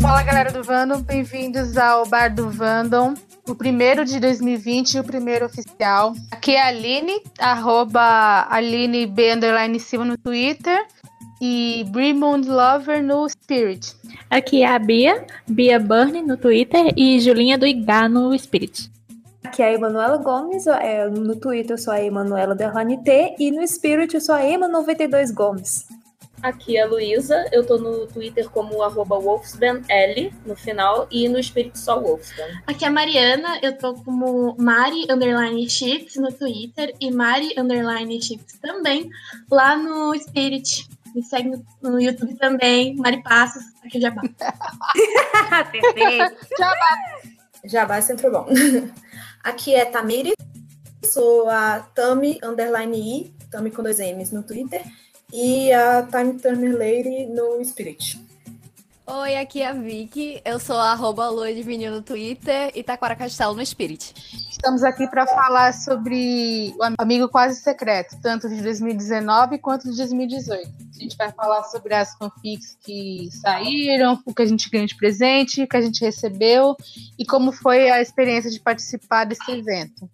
Fala 0.00 0.22
galera 0.22 0.52
do 0.52 0.62
Vandom, 0.62 1.02
bem-vindos 1.02 1.76
ao 1.76 2.06
Bar 2.06 2.34
do 2.34 2.48
Vandom, 2.48 3.14
o 3.48 3.54
primeiro 3.54 4.04
de 4.04 4.20
2020 4.20 4.94
e 4.94 5.00
o 5.00 5.04
primeiro 5.04 5.46
oficial. 5.46 6.14
Aqui 6.30 6.52
é 6.52 6.62
a 6.62 6.66
Aline, 6.68 7.22
arroba 7.38 8.46
Aline 8.48 9.06
B 9.06 9.32
underline 9.32 9.80
Silva 9.80 10.04
no 10.04 10.16
Twitter 10.16 10.86
e 11.40 11.84
Brimond 11.88 12.48
Lover 12.48 13.02
no 13.02 13.28
Spirit. 13.28 13.94
Aqui 14.30 14.62
é 14.62 14.66
a 14.66 14.78
Bia, 14.78 15.26
Bia 15.46 15.78
Burn 15.78 16.22
no 16.22 16.36
Twitter 16.36 16.92
e 16.96 17.20
Julinha 17.20 17.58
do 17.58 17.66
Igá 17.66 18.08
no 18.08 18.36
Spirit. 18.38 18.90
Aqui 19.46 19.62
é 19.62 19.66
a 19.66 19.72
Emanuela 19.74 20.16
Gomes, 20.16 20.66
é, 20.66 21.08
no 21.08 21.36
Twitter 21.36 21.74
eu 21.74 21.78
sou 21.78 21.92
a 21.92 22.02
Emanuela 22.02 22.52
Derrani 22.52 23.00
T 23.04 23.36
e 23.38 23.52
no 23.52 23.66
Spirit 23.66 24.12
eu 24.12 24.20
sou 24.20 24.34
a 24.34 24.40
Ema92 24.40 25.32
Gomes. 25.32 25.86
Aqui 26.42 26.76
é 26.76 26.82
a 26.82 26.86
Luísa, 26.86 27.44
eu 27.52 27.64
tô 27.64 27.78
no 27.78 28.08
Twitter 28.08 28.50
como 28.50 28.82
arroba 28.82 29.16
wolfsbanl 29.16 29.82
no 30.44 30.56
final 30.56 31.06
e 31.12 31.28
no 31.28 31.40
Spirit 31.40 31.78
só 31.78 32.00
Wolfsban. 32.00 32.60
Aqui 32.66 32.84
é 32.84 32.88
a 32.88 32.90
Mariana, 32.90 33.60
eu 33.62 33.78
tô 33.78 33.94
como 33.94 34.56
Mari 34.58 35.06
Underline 35.08 35.70
Chips 35.70 36.16
no 36.16 36.32
Twitter 36.32 36.92
e 37.00 37.12
Mari 37.12 37.54
Underline 37.56 38.20
Chips 38.20 38.58
também 38.58 39.08
lá 39.48 39.76
no 39.76 40.12
Spirit. 40.18 40.88
Me 41.14 41.22
segue 41.22 41.50
no, 41.50 41.64
no 41.88 42.00
YouTube 42.00 42.34
também, 42.34 42.96
Mari 42.96 43.22
Passos, 43.22 43.62
aqui 43.84 44.00
Jabá. 44.00 44.22
Perfeito. 45.70 46.36
Jabá. 46.58 46.98
Jabá 47.64 47.96
é 47.98 48.00
sempre 48.00 48.28
bom. 48.28 48.46
Aqui 49.46 49.76
é 49.76 49.84
Tamiri, 49.84 50.32
sou 51.04 51.48
a 51.48 51.78
Tami 51.78 52.40
Underline 52.42 52.98
I, 52.98 53.34
Tami 53.48 53.70
com 53.70 53.80
dois 53.80 54.00
M's 54.00 54.32
no 54.32 54.42
Twitter 54.42 54.82
e 55.32 55.72
a 55.72 56.02
Time 56.02 56.36
Turner 56.40 56.76
Lady 56.76 57.26
no 57.26 57.64
Spirit. 57.64 58.25
Oi, 59.08 59.36
aqui 59.36 59.62
é 59.62 59.68
a 59.68 59.72
Vicky, 59.72 60.42
eu 60.44 60.58
sou 60.58 60.76
a 60.76 60.90
arroba 60.90 61.30
no 61.30 62.02
Twitter 62.02 62.72
e 62.74 62.82
Taquara 62.82 63.14
Castelo 63.14 63.54
no 63.54 63.64
Spirit. 63.64 64.12
Estamos 64.50 64.82
aqui 64.82 65.06
para 65.06 65.24
falar 65.28 65.72
sobre 65.74 66.74
o 66.76 67.02
Amigo 67.02 67.28
Quase 67.28 67.60
Secreto, 67.60 68.20
tanto 68.20 68.48
de 68.48 68.60
2019 68.60 69.58
quanto 69.58 69.88
de 69.88 69.96
2018. 69.96 70.68
A 70.68 70.98
gente 70.98 71.16
vai 71.16 71.30
falar 71.30 71.62
sobre 71.64 71.94
as 71.94 72.16
fanfics 72.16 72.76
que 72.84 73.28
saíram, 73.30 74.20
o 74.26 74.34
que 74.34 74.42
a 74.42 74.46
gente 74.46 74.68
ganhou 74.68 74.88
de 74.88 74.96
presente, 74.96 75.62
o 75.62 75.68
que 75.68 75.76
a 75.76 75.82
gente 75.82 76.04
recebeu 76.04 76.74
e 77.16 77.24
como 77.24 77.52
foi 77.52 77.88
a 77.88 78.02
experiência 78.02 78.50
de 78.50 78.58
participar 78.58 79.22
desse 79.22 79.52
evento. 79.52 80.10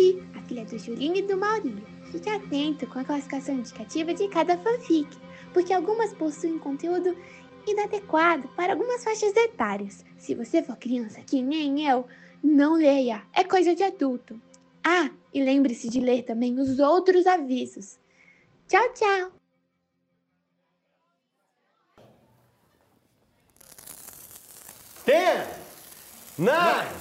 Aqui 0.00 0.18
é 0.34 0.38
a 0.38 0.42
filha 0.44 0.64
do 0.64 0.78
Julinho 0.78 1.16
e 1.16 1.22
do 1.22 1.36
Maurinho. 1.36 1.84
Fique 2.10 2.30
atento 2.30 2.86
com 2.86 3.00
a 3.00 3.04
classificação 3.04 3.56
indicativa 3.56 4.14
de 4.14 4.28
cada 4.28 4.56
fanfic, 4.56 5.06
porque 5.52 5.74
algumas 5.74 6.14
possuem 6.14 6.58
conteúdo 6.58 7.14
inadequado 7.66 8.48
para 8.56 8.72
algumas 8.72 9.04
faixas 9.04 9.36
etárias. 9.36 10.02
Se 10.16 10.34
você 10.34 10.62
for 10.62 10.78
criança 10.78 11.20
que 11.20 11.42
nem 11.42 11.86
eu, 11.86 12.06
não 12.42 12.76
leia, 12.76 13.22
é 13.34 13.44
coisa 13.44 13.74
de 13.74 13.82
adulto. 13.82 14.40
Ah, 14.82 15.10
e 15.34 15.44
lembre-se 15.44 15.90
de 15.90 16.00
ler 16.00 16.22
também 16.22 16.58
os 16.58 16.78
outros 16.78 17.26
avisos. 17.26 17.98
Tchau, 18.66 18.88
tchau! 18.94 19.32
Ten, 25.04 25.46
nine, 26.38 26.96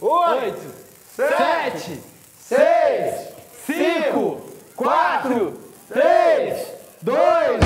oito, 0.00 0.74
sete, 1.14 2.11
seis, 2.42 3.28
cinco, 3.64 4.42
quatro, 4.76 5.58
três, 5.88 6.74
dois. 7.00 7.60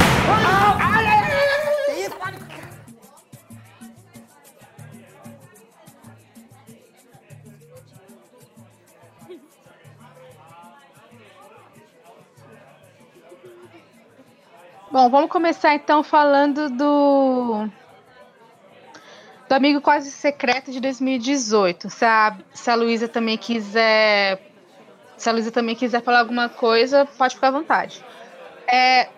Bom, 14.93 15.11
vamos 15.11 15.31
começar 15.31 15.75
então 15.75 16.03
falando 16.03 16.71
do 16.71 17.69
do 19.49 19.53
Amigo 19.53 19.81
Quase 19.81 20.11
Secreto 20.11 20.71
de 20.73 20.81
2018. 20.81 21.91
Se 21.91 22.05
a, 22.05 22.37
se 22.53 22.71
a 22.71 22.75
Luísa 22.75 23.09
também 23.09 23.37
quiser. 23.37 24.46
Se 25.17 25.29
a 25.29 25.33
Luísa 25.33 25.51
também 25.51 25.75
quiser 25.75 26.03
falar 26.03 26.21
alguma 26.21 26.49
coisa, 26.49 27.07
pode 27.17 27.35
ficar 27.35 27.49
à 27.49 27.51
vontade. 27.53 28.05
É, 28.69 29.09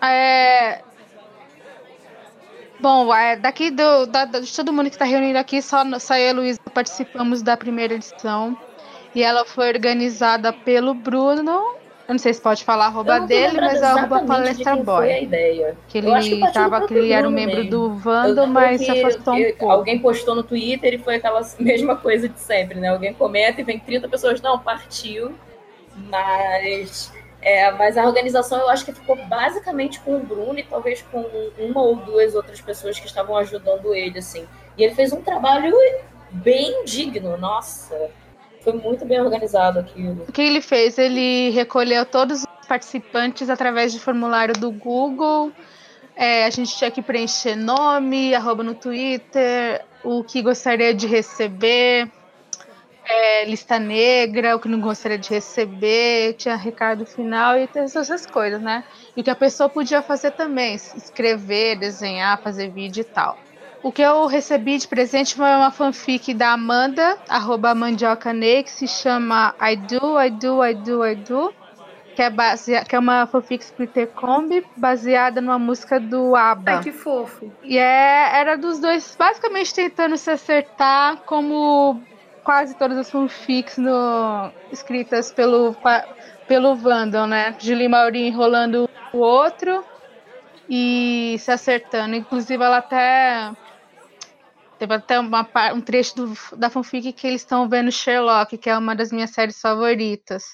é, 0.00 0.82
bom, 2.80 3.14
é, 3.14 3.36
daqui 3.36 3.70
do, 3.70 4.06
da, 4.06 4.24
de 4.24 4.54
todo 4.54 4.72
mundo 4.72 4.88
que 4.88 4.96
está 4.96 5.04
reunido 5.04 5.38
aqui, 5.38 5.60
só, 5.60 5.82
só 5.98 6.14
eu 6.16 6.26
e 6.26 6.30
a 6.30 6.32
Luísa 6.32 6.60
participamos 6.72 7.42
da 7.42 7.56
primeira 7.56 7.94
edição. 7.94 8.56
E 9.14 9.22
ela 9.22 9.44
foi 9.44 9.68
organizada 9.68 10.52
pelo 10.52 10.92
Bruno 10.92 11.83
eu 12.06 12.12
não 12.12 12.18
sei 12.18 12.34
se 12.34 12.40
pode 12.40 12.64
falar 12.64 12.84
a 12.84 12.88
arroba 12.88 13.20
dele, 13.20 13.58
mas 13.58 13.80
é 13.80 13.86
arroba 13.86 14.24
palestra 14.24 14.76
boy. 14.76 15.06
Foi 15.06 15.12
a 15.12 15.20
ideia. 15.22 15.76
Que 15.88 15.98
ele 15.98 16.20
que 16.20 16.52
tava, 16.52 16.86
que 16.86 16.92
ele 16.92 17.12
era 17.12 17.26
um 17.26 17.30
membro 17.30 17.56
mesmo. 17.56 17.70
do 17.70 17.94
Vando, 17.94 18.46
mas 18.46 18.82
se 18.82 18.90
afastou 18.90 19.34
um 19.34 19.42
pouco. 19.42 19.70
Alguém 19.70 19.98
postou 19.98 20.34
no 20.34 20.42
Twitter 20.42 20.94
e 20.94 20.98
foi 20.98 21.14
aquela 21.16 21.40
mesma 21.58 21.96
coisa 21.96 22.28
de 22.28 22.38
sempre, 22.38 22.78
né? 22.78 22.88
Alguém 22.88 23.14
comenta 23.14 23.62
e 23.62 23.64
vem 23.64 23.78
30 23.78 24.06
pessoas, 24.08 24.42
não, 24.42 24.58
partiu. 24.58 25.34
Mas, 25.96 27.10
é, 27.40 27.70
mas 27.70 27.96
a 27.96 28.04
organização 28.04 28.58
eu 28.58 28.68
acho 28.68 28.84
que 28.84 28.92
ficou 28.92 29.16
basicamente 29.24 29.98
com 30.00 30.16
o 30.16 30.20
Bruno 30.20 30.58
e 30.58 30.62
talvez 30.62 31.00
com 31.10 31.24
uma 31.58 31.80
ou 31.80 31.96
duas 31.96 32.34
outras 32.34 32.60
pessoas 32.60 33.00
que 33.00 33.06
estavam 33.06 33.34
ajudando 33.38 33.94
ele, 33.94 34.18
assim. 34.18 34.46
E 34.76 34.84
ele 34.84 34.94
fez 34.94 35.10
um 35.10 35.22
trabalho 35.22 35.74
bem 36.30 36.84
digno, 36.84 37.38
nossa. 37.38 38.10
Foi 38.64 38.72
muito 38.72 39.04
bem 39.04 39.20
organizado 39.20 39.78
aquilo. 39.78 40.24
O 40.26 40.32
que 40.32 40.40
ele 40.40 40.62
fez? 40.62 40.96
Ele 40.96 41.50
recolheu 41.50 42.06
todos 42.06 42.40
os 42.40 42.66
participantes 42.66 43.50
através 43.50 43.92
de 43.92 44.00
formulário 44.00 44.54
do 44.54 44.70
Google. 44.70 45.52
É, 46.16 46.46
a 46.46 46.50
gente 46.50 46.74
tinha 46.74 46.90
que 46.90 47.02
preencher 47.02 47.56
nome, 47.56 48.34
arroba 48.34 48.62
no 48.62 48.74
Twitter, 48.74 49.84
o 50.02 50.24
que 50.24 50.40
gostaria 50.40 50.94
de 50.94 51.06
receber, 51.06 52.10
é, 53.04 53.44
lista 53.44 53.78
negra, 53.78 54.56
o 54.56 54.60
que 54.60 54.68
não 54.68 54.80
gostaria 54.80 55.18
de 55.18 55.28
receber, 55.28 56.34
tinha 56.34 56.56
recado 56.56 57.04
final 57.04 57.58
e 57.58 57.68
essas 57.74 58.24
coisas, 58.24 58.62
né? 58.62 58.84
E 59.14 59.20
o 59.20 59.24
que 59.24 59.30
a 59.30 59.34
pessoa 59.34 59.68
podia 59.68 60.00
fazer 60.00 60.30
também, 60.30 60.74
escrever, 60.74 61.76
desenhar, 61.78 62.40
fazer 62.40 62.70
vídeo 62.70 63.02
e 63.02 63.04
tal. 63.04 63.36
O 63.84 63.92
que 63.92 64.00
eu 64.00 64.24
recebi 64.24 64.78
de 64.78 64.88
presente 64.88 65.34
foi 65.34 65.44
uma 65.44 65.70
fanfic 65.70 66.32
da 66.32 66.52
Amanda, 66.52 67.18
arroba 67.28 67.74
mandiocanei, 67.74 68.62
que 68.62 68.70
se 68.70 68.88
chama 68.88 69.54
I 69.60 69.76
Do, 69.76 70.18
I 70.18 70.30
Do, 70.30 70.64
I 70.64 70.74
Do, 70.74 71.06
I 71.06 71.14
Do, 71.14 71.54
que 72.16 72.22
é, 72.22 72.30
base... 72.30 72.82
que 72.86 72.96
é 72.96 72.98
uma 72.98 73.26
fanfic 73.26 73.62
splitter 73.62 74.08
combi, 74.08 74.64
baseada 74.74 75.42
numa 75.42 75.58
música 75.58 76.00
do 76.00 76.34
ABBA. 76.34 76.76
Ai, 76.76 76.82
que 76.82 76.92
fofo. 76.92 77.52
E 77.62 77.76
é... 77.76 78.30
era 78.32 78.56
dos 78.56 78.80
dois 78.80 79.14
basicamente 79.18 79.74
tentando 79.74 80.16
se 80.16 80.30
acertar, 80.30 81.18
como 81.26 82.00
quase 82.42 82.74
todas 82.76 82.96
as 82.96 83.10
fanfics 83.10 83.76
no... 83.76 84.50
escritas 84.72 85.30
pelo, 85.30 85.76
pelo 86.48 86.74
Vandal, 86.74 87.26
né? 87.26 87.54
Julie 87.58 87.90
Maurinho 87.90 88.28
enrolando 88.28 88.88
o 89.12 89.18
outro 89.18 89.84
e 90.70 91.36
se 91.38 91.50
acertando. 91.50 92.16
Inclusive, 92.16 92.64
ela 92.64 92.78
até 92.78 93.52
Teve 94.84 94.94
até 94.96 95.18
uma, 95.18 95.48
um 95.72 95.80
trecho 95.80 96.14
do, 96.14 96.58
da 96.58 96.68
fanfic 96.68 97.10
que 97.14 97.26
eles 97.26 97.40
estão 97.40 97.66
vendo 97.66 97.90
Sherlock, 97.90 98.58
que 98.58 98.68
é 98.68 98.76
uma 98.76 98.94
das 98.94 99.10
minhas 99.10 99.30
séries 99.30 99.58
favoritas. 99.58 100.44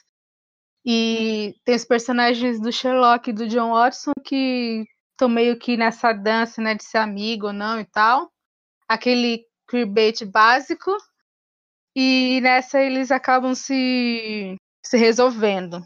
E 0.86 1.56
tem 1.64 1.74
os 1.74 1.84
personagens 1.84 2.60
do 2.60 2.70
Sherlock 2.70 3.28
e 3.28 3.32
do 3.32 3.48
John 3.48 3.72
Watson 3.72 4.12
que 4.24 4.86
estão 5.10 5.28
meio 5.28 5.58
que 5.58 5.76
nessa 5.76 6.12
dança, 6.12 6.62
né, 6.62 6.76
de 6.76 6.84
ser 6.84 6.98
amigo 6.98 7.48
ou 7.48 7.52
não 7.52 7.80
e 7.80 7.84
tal. 7.84 8.30
Aquele 8.88 9.44
queerbait 9.68 10.24
básico. 10.24 10.96
E 11.96 12.40
nessa 12.40 12.80
eles 12.80 13.10
acabam 13.10 13.52
se, 13.52 14.54
se 14.86 14.96
resolvendo. 14.96 15.84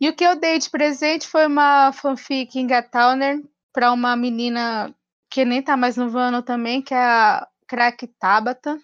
E 0.00 0.08
o 0.08 0.16
que 0.16 0.24
eu 0.24 0.40
dei 0.40 0.58
de 0.58 0.70
presente 0.70 1.28
foi 1.28 1.46
uma 1.46 1.92
fanfic 1.92 2.58
em 2.58 2.66
Gatowner 2.66 3.42
para 3.74 3.92
uma 3.92 4.16
menina 4.16 4.90
que 5.36 5.44
nem 5.44 5.60
tá 5.60 5.76
mais 5.76 5.98
no 5.98 6.08
Vano 6.08 6.42
também, 6.42 6.80
que 6.80 6.94
é 6.94 6.98
a 6.98 7.46
Crack 7.68 8.06
Tabata. 8.18 8.78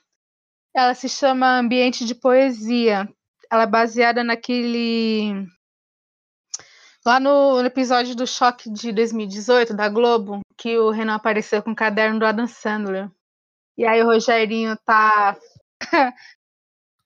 Ela 0.76 0.92
se 0.92 1.08
chama 1.08 1.58
Ambiente 1.58 2.04
de 2.04 2.14
Poesia. 2.14 3.08
Ela 3.50 3.62
é 3.62 3.66
baseada 3.66 4.22
naquele 4.22 5.46
Lá 7.06 7.18
no, 7.18 7.58
episódio 7.64 8.14
do 8.14 8.26
Choque 8.26 8.70
de 8.70 8.92
2018 8.92 9.74
da 9.74 9.88
Globo, 9.88 10.40
que 10.58 10.76
o 10.76 10.90
Renan 10.90 11.14
apareceu 11.14 11.62
com 11.62 11.70
o 11.70 11.74
caderno 11.74 12.18
do 12.18 12.26
Adam 12.26 12.46
Sandler. 12.46 13.10
E 13.74 13.86
aí 13.86 14.02
o 14.02 14.06
Rogerinho 14.06 14.76
tá. 14.84 15.34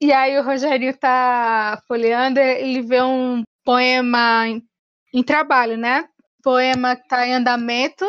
e 0.03 0.13
aí 0.13 0.37
o 0.41 0.43
Rogerinho 0.43 0.97
tá 0.99 1.81
folheando, 1.87 2.41
ele 2.41 2.83
vê 2.83 3.01
um 3.01 3.45
poema 3.65 4.49
em, 4.49 4.61
em 5.15 5.23
trabalho, 5.23 5.77
né? 5.77 6.09
Poema 6.43 6.97
que 6.97 7.07
tá 7.07 7.25
em 7.29 7.35
andamento, 7.35 8.05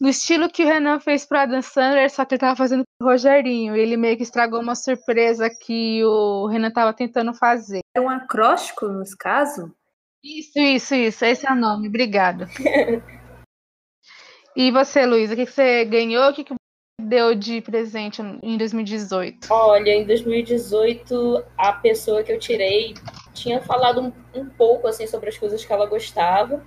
no 0.00 0.08
estilo 0.08 0.50
que 0.50 0.64
o 0.64 0.66
Renan 0.66 1.00
fez 1.00 1.24
pro 1.24 1.38
Adam 1.38 1.62
Sandler, 1.62 2.10
só 2.10 2.24
que 2.24 2.34
ele 2.34 2.40
tava 2.40 2.56
fazendo 2.56 2.82
pro 2.98 3.08
Rogerinho. 3.08 3.74
Ele 3.74 3.96
meio 3.96 4.16
que 4.16 4.22
estragou 4.22 4.60
uma 4.60 4.74
surpresa 4.74 5.48
que 5.48 6.04
o 6.04 6.46
Renan 6.46 6.70
tava 6.70 6.92
tentando 6.92 7.32
fazer. 7.34 7.80
É 7.94 8.00
um 8.00 8.08
acróstico, 8.08 8.88
nesse 8.88 9.16
caso? 9.16 9.74
Isso, 10.22 10.58
isso, 10.58 10.94
isso. 10.94 11.24
Esse 11.24 11.46
é 11.46 11.52
o 11.52 11.56
nome. 11.56 11.88
Obrigada. 11.88 12.48
e 14.54 14.70
você, 14.70 15.06
Luísa, 15.06 15.34
o 15.34 15.36
que, 15.36 15.46
que 15.46 15.52
você 15.52 15.84
ganhou? 15.84 16.28
O 16.28 16.34
que, 16.34 16.44
que 16.44 16.54
deu 17.00 17.34
de 17.34 17.60
presente 17.60 18.20
em 18.42 18.58
2018? 18.58 19.48
Olha, 19.50 19.90
em 19.90 20.04
2018, 20.04 21.44
a 21.56 21.72
pessoa 21.72 22.22
que 22.22 22.32
eu 22.32 22.38
tirei 22.38 22.94
tinha 23.32 23.62
falado 23.62 24.00
um, 24.00 24.12
um 24.38 24.48
pouco 24.48 24.88
assim 24.88 25.06
sobre 25.06 25.28
as 25.28 25.38
coisas 25.38 25.64
que 25.64 25.72
ela 25.72 25.86
gostava. 25.86 26.62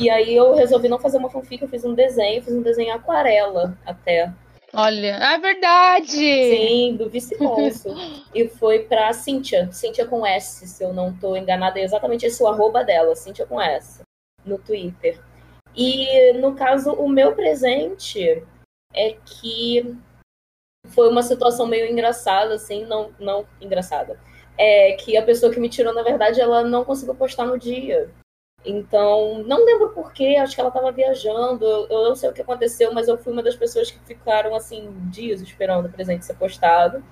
E 0.00 0.10
aí 0.10 0.34
eu 0.34 0.54
resolvi 0.54 0.88
não 0.88 0.98
fazer 0.98 1.18
uma 1.18 1.30
fanfic, 1.30 1.62
eu 1.62 1.68
fiz 1.68 1.84
um 1.84 1.94
desenho, 1.94 2.42
fiz 2.42 2.54
um 2.54 2.62
desenho 2.62 2.94
aquarela 2.94 3.76
até. 3.84 4.32
Olha, 4.74 5.16
é 5.16 5.38
verdade! 5.38 6.08
Sim, 6.08 6.96
do 6.96 7.08
vice-consul. 7.10 7.94
e 8.34 8.48
foi 8.48 8.80
pra 8.80 9.12
Cíntia, 9.12 9.70
Cíntia 9.70 10.06
com 10.06 10.26
S, 10.26 10.66
se 10.66 10.82
eu 10.82 10.92
não 10.92 11.12
tô 11.12 11.36
enganada, 11.36 11.78
é 11.78 11.84
exatamente 11.84 12.24
esse 12.24 12.42
o 12.42 12.46
arroba 12.46 12.82
dela, 12.82 13.14
Cíntia 13.14 13.46
com 13.46 13.60
S, 13.60 14.00
no 14.44 14.56
Twitter. 14.58 15.20
E 15.76 16.32
no 16.34 16.54
caso, 16.54 16.92
o 16.92 17.08
meu 17.08 17.34
presente 17.34 18.42
é 18.94 19.16
que 19.24 19.96
foi 20.88 21.08
uma 21.08 21.22
situação 21.22 21.66
meio 21.66 21.90
engraçada, 21.90 22.54
assim, 22.54 22.84
não, 22.84 23.10
não 23.18 23.46
engraçada. 23.60 24.18
É 24.58 24.92
que 24.92 25.16
a 25.16 25.22
pessoa 25.22 25.52
que 25.52 25.60
me 25.60 25.68
tirou, 25.68 25.94
na 25.94 26.02
verdade, 26.02 26.40
ela 26.40 26.62
não 26.62 26.84
conseguiu 26.84 27.14
postar 27.14 27.46
no 27.46 27.58
dia. 27.58 28.10
Então, 28.64 29.42
não 29.44 29.64
lembro 29.64 29.90
porquê, 29.90 30.36
acho 30.36 30.54
que 30.54 30.60
ela 30.60 30.68
estava 30.68 30.92
viajando, 30.92 31.64
eu 31.64 32.04
não 32.08 32.14
sei 32.14 32.30
o 32.30 32.32
que 32.32 32.42
aconteceu, 32.42 32.92
mas 32.92 33.08
eu 33.08 33.18
fui 33.18 33.32
uma 33.32 33.42
das 33.42 33.56
pessoas 33.56 33.90
que 33.90 33.98
ficaram, 34.00 34.54
assim, 34.54 34.92
dias 35.10 35.40
esperando 35.40 35.86
o 35.86 35.92
presente 35.92 36.24
ser 36.24 36.34
postado. 36.34 37.04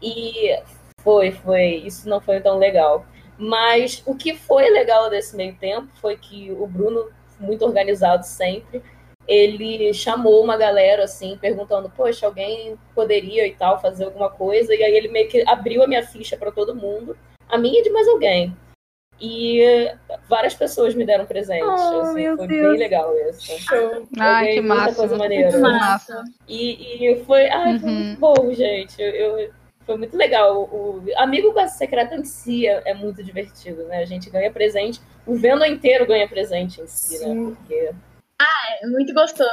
E 0.00 0.56
foi, 1.00 1.32
foi, 1.32 1.82
isso 1.84 2.08
não 2.08 2.20
foi 2.20 2.40
tão 2.40 2.58
legal. 2.58 3.04
Mas 3.36 4.02
o 4.06 4.14
que 4.14 4.36
foi 4.36 4.70
legal 4.70 5.10
desse 5.10 5.36
meio 5.36 5.56
tempo 5.56 5.88
foi 6.00 6.16
que 6.16 6.52
o 6.52 6.66
Bruno, 6.66 7.10
muito 7.40 7.64
organizado 7.64 8.24
sempre, 8.24 8.80
ele 9.26 9.92
chamou 9.92 10.42
uma 10.44 10.56
galera, 10.56 11.04
assim, 11.04 11.36
perguntando, 11.38 11.90
poxa, 11.90 12.26
alguém 12.26 12.78
poderia 12.94 13.46
e 13.46 13.54
tal 13.54 13.80
fazer 13.80 14.04
alguma 14.04 14.30
coisa, 14.30 14.74
e 14.74 14.82
aí 14.82 14.94
ele 14.94 15.08
meio 15.08 15.28
que 15.28 15.42
abriu 15.48 15.82
a 15.82 15.86
minha 15.86 16.06
ficha 16.06 16.36
para 16.36 16.52
todo 16.52 16.76
mundo, 16.76 17.16
a 17.48 17.58
minha 17.58 17.80
e 17.80 17.82
de 17.82 17.90
mais 17.90 18.06
alguém. 18.06 18.54
E 19.20 19.94
várias 20.28 20.54
pessoas 20.54 20.94
me 20.94 21.06
deram 21.06 21.24
presentes. 21.24 21.64
Oh, 21.66 22.00
assim, 22.00 22.36
foi 22.36 22.46
Deus. 22.48 22.70
bem 22.72 22.78
legal 22.78 23.14
isso. 23.28 23.58
Show. 23.60 24.08
Ai, 24.18 24.54
que 24.54 24.60
muita 24.60 24.74
massa. 24.74 24.94
coisa 24.96 25.16
maneira. 25.16 25.50
Muito 25.50 25.60
massa. 25.62 26.24
E, 26.48 27.06
e 27.12 27.24
foi, 27.24 27.48
ai, 27.48 27.78
foi 27.78 27.88
Uhum. 27.88 27.94
muito 28.04 28.20
bom, 28.20 28.52
gente. 28.52 29.00
Eu, 29.00 29.38
eu- 29.38 29.50
foi 29.86 29.96
muito 29.98 30.16
legal. 30.16 30.62
O, 30.64 31.02
Amigo 31.16 31.52
Quase 31.52 31.76
Secreto 31.78 32.14
em 32.14 32.24
si 32.24 32.66
é, 32.66 32.82
é 32.86 32.94
muito 32.94 33.22
divertido, 33.22 33.84
né? 33.84 33.98
A 33.98 34.04
gente 34.06 34.30
ganha 34.30 34.50
presente. 34.50 35.00
O 35.26 35.36
Vendo 35.36 35.64
inteiro 35.64 36.06
ganha 36.06 36.26
presente 36.28 36.80
em 36.80 36.86
si, 36.86 37.18
né? 37.18 37.24
Sim. 37.26 37.54
Porque 37.54 37.90
É 38.82 38.86
muito 38.86 39.12
gostoso. 39.14 39.48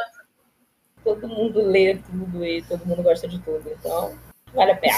todo 1.04 1.28
mundo 1.28 1.62
lê 1.62 1.96
tudo 1.98 2.46
e 2.46 2.62
todo 2.64 2.86
mundo 2.86 3.04
gosta 3.04 3.28
de 3.28 3.40
tudo. 3.40 3.64
Então, 3.80 4.18
vale 4.54 4.72
a 4.72 4.76
pena. 4.78 4.96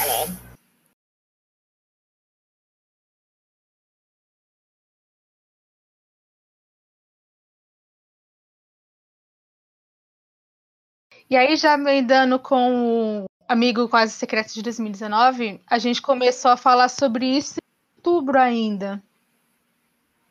E 11.33 11.35
aí, 11.35 11.55
já 11.55 11.73
emendando 11.73 12.37
com 12.37 13.23
o 13.23 13.25
Amigo 13.47 13.89
Quase 13.89 14.13
Secreto 14.13 14.53
de 14.53 14.61
2019, 14.61 15.59
a 15.65 15.79
gente 15.79 15.99
começou 15.99 16.51
a 16.51 16.55
falar 16.57 16.89
sobre 16.89 17.25
isso 17.25 17.55
em 17.55 17.97
outubro 17.97 18.39
ainda. 18.39 19.01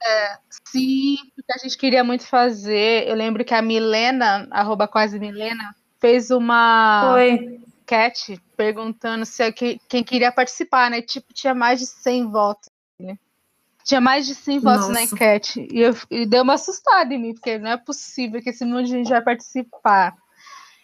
É, 0.00 0.38
sim, 0.64 1.16
porque 1.34 1.52
a 1.52 1.58
gente 1.58 1.76
queria 1.76 2.04
muito 2.04 2.24
fazer. 2.24 3.08
Eu 3.08 3.16
lembro 3.16 3.44
que 3.44 3.52
a 3.52 3.60
Milena, 3.60 4.46
arroba 4.52 4.86
quase 4.86 5.18
Milena, 5.18 5.74
fez 5.98 6.30
uma 6.30 7.10
Foi. 7.10 7.60
enquete 7.82 8.40
perguntando 8.56 9.26
se 9.26 9.50
que- 9.50 9.80
quem 9.88 10.04
queria 10.04 10.30
participar, 10.30 10.88
né? 10.88 11.02
Tipo, 11.02 11.34
tinha 11.34 11.52
mais 11.52 11.80
de 11.80 11.86
100 11.86 12.30
votos. 12.30 12.70
né? 13.00 13.18
Tinha 13.82 14.00
mais 14.00 14.24
de 14.24 14.36
100 14.36 14.60
votos 14.60 14.86
na 14.86 15.00
Nossa. 15.00 15.14
enquete. 15.16 15.66
E, 15.68 15.80
eu, 15.80 15.96
e 16.08 16.24
deu 16.26 16.44
uma 16.44 16.54
assustada 16.54 17.12
em 17.12 17.18
mim, 17.20 17.34
porque 17.34 17.58
não 17.58 17.72
é 17.72 17.76
possível 17.76 18.40
que 18.40 18.50
esse 18.50 18.64
monte 18.64 18.84
de 18.86 18.92
gente 18.92 19.10
vai 19.10 19.20
participar. 19.20 20.21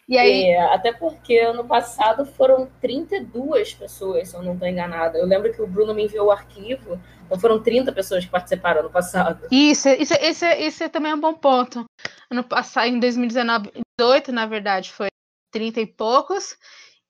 E 0.09 0.17
aí, 0.17 0.45
É, 0.45 0.73
até 0.73 0.91
porque 0.91 1.37
ano 1.37 1.63
passado 1.63 2.25
foram 2.25 2.67
32 2.81 3.75
pessoas, 3.75 4.27
se 4.27 4.35
eu 4.35 4.41
não 4.41 4.53
estou 4.53 4.67
enganada. 4.67 5.19
Eu 5.19 5.27
lembro 5.27 5.53
que 5.53 5.61
o 5.61 5.67
Bruno 5.67 5.93
me 5.93 6.05
enviou 6.05 6.27
o 6.27 6.31
arquivo, 6.31 6.99
então 7.25 7.39
foram 7.39 7.61
30 7.61 7.91
pessoas 7.91 8.25
que 8.25 8.31
participaram 8.31 8.79
ano 8.79 8.89
passado. 8.89 9.47
Isso, 9.51 9.87
isso, 9.89 10.15
esse, 10.19 10.45
esse 10.47 10.89
também 10.89 11.11
é 11.11 11.15
um 11.15 11.19
bom 11.19 11.35
ponto. 11.35 11.85
Ano 12.31 12.43
passado, 12.43 12.87
em 12.87 12.99
2019, 12.99 13.71
18, 13.99 14.31
na 14.31 14.47
verdade, 14.47 14.91
foi 14.91 15.09
30 15.51 15.81
e 15.81 15.85
poucos. 15.85 16.57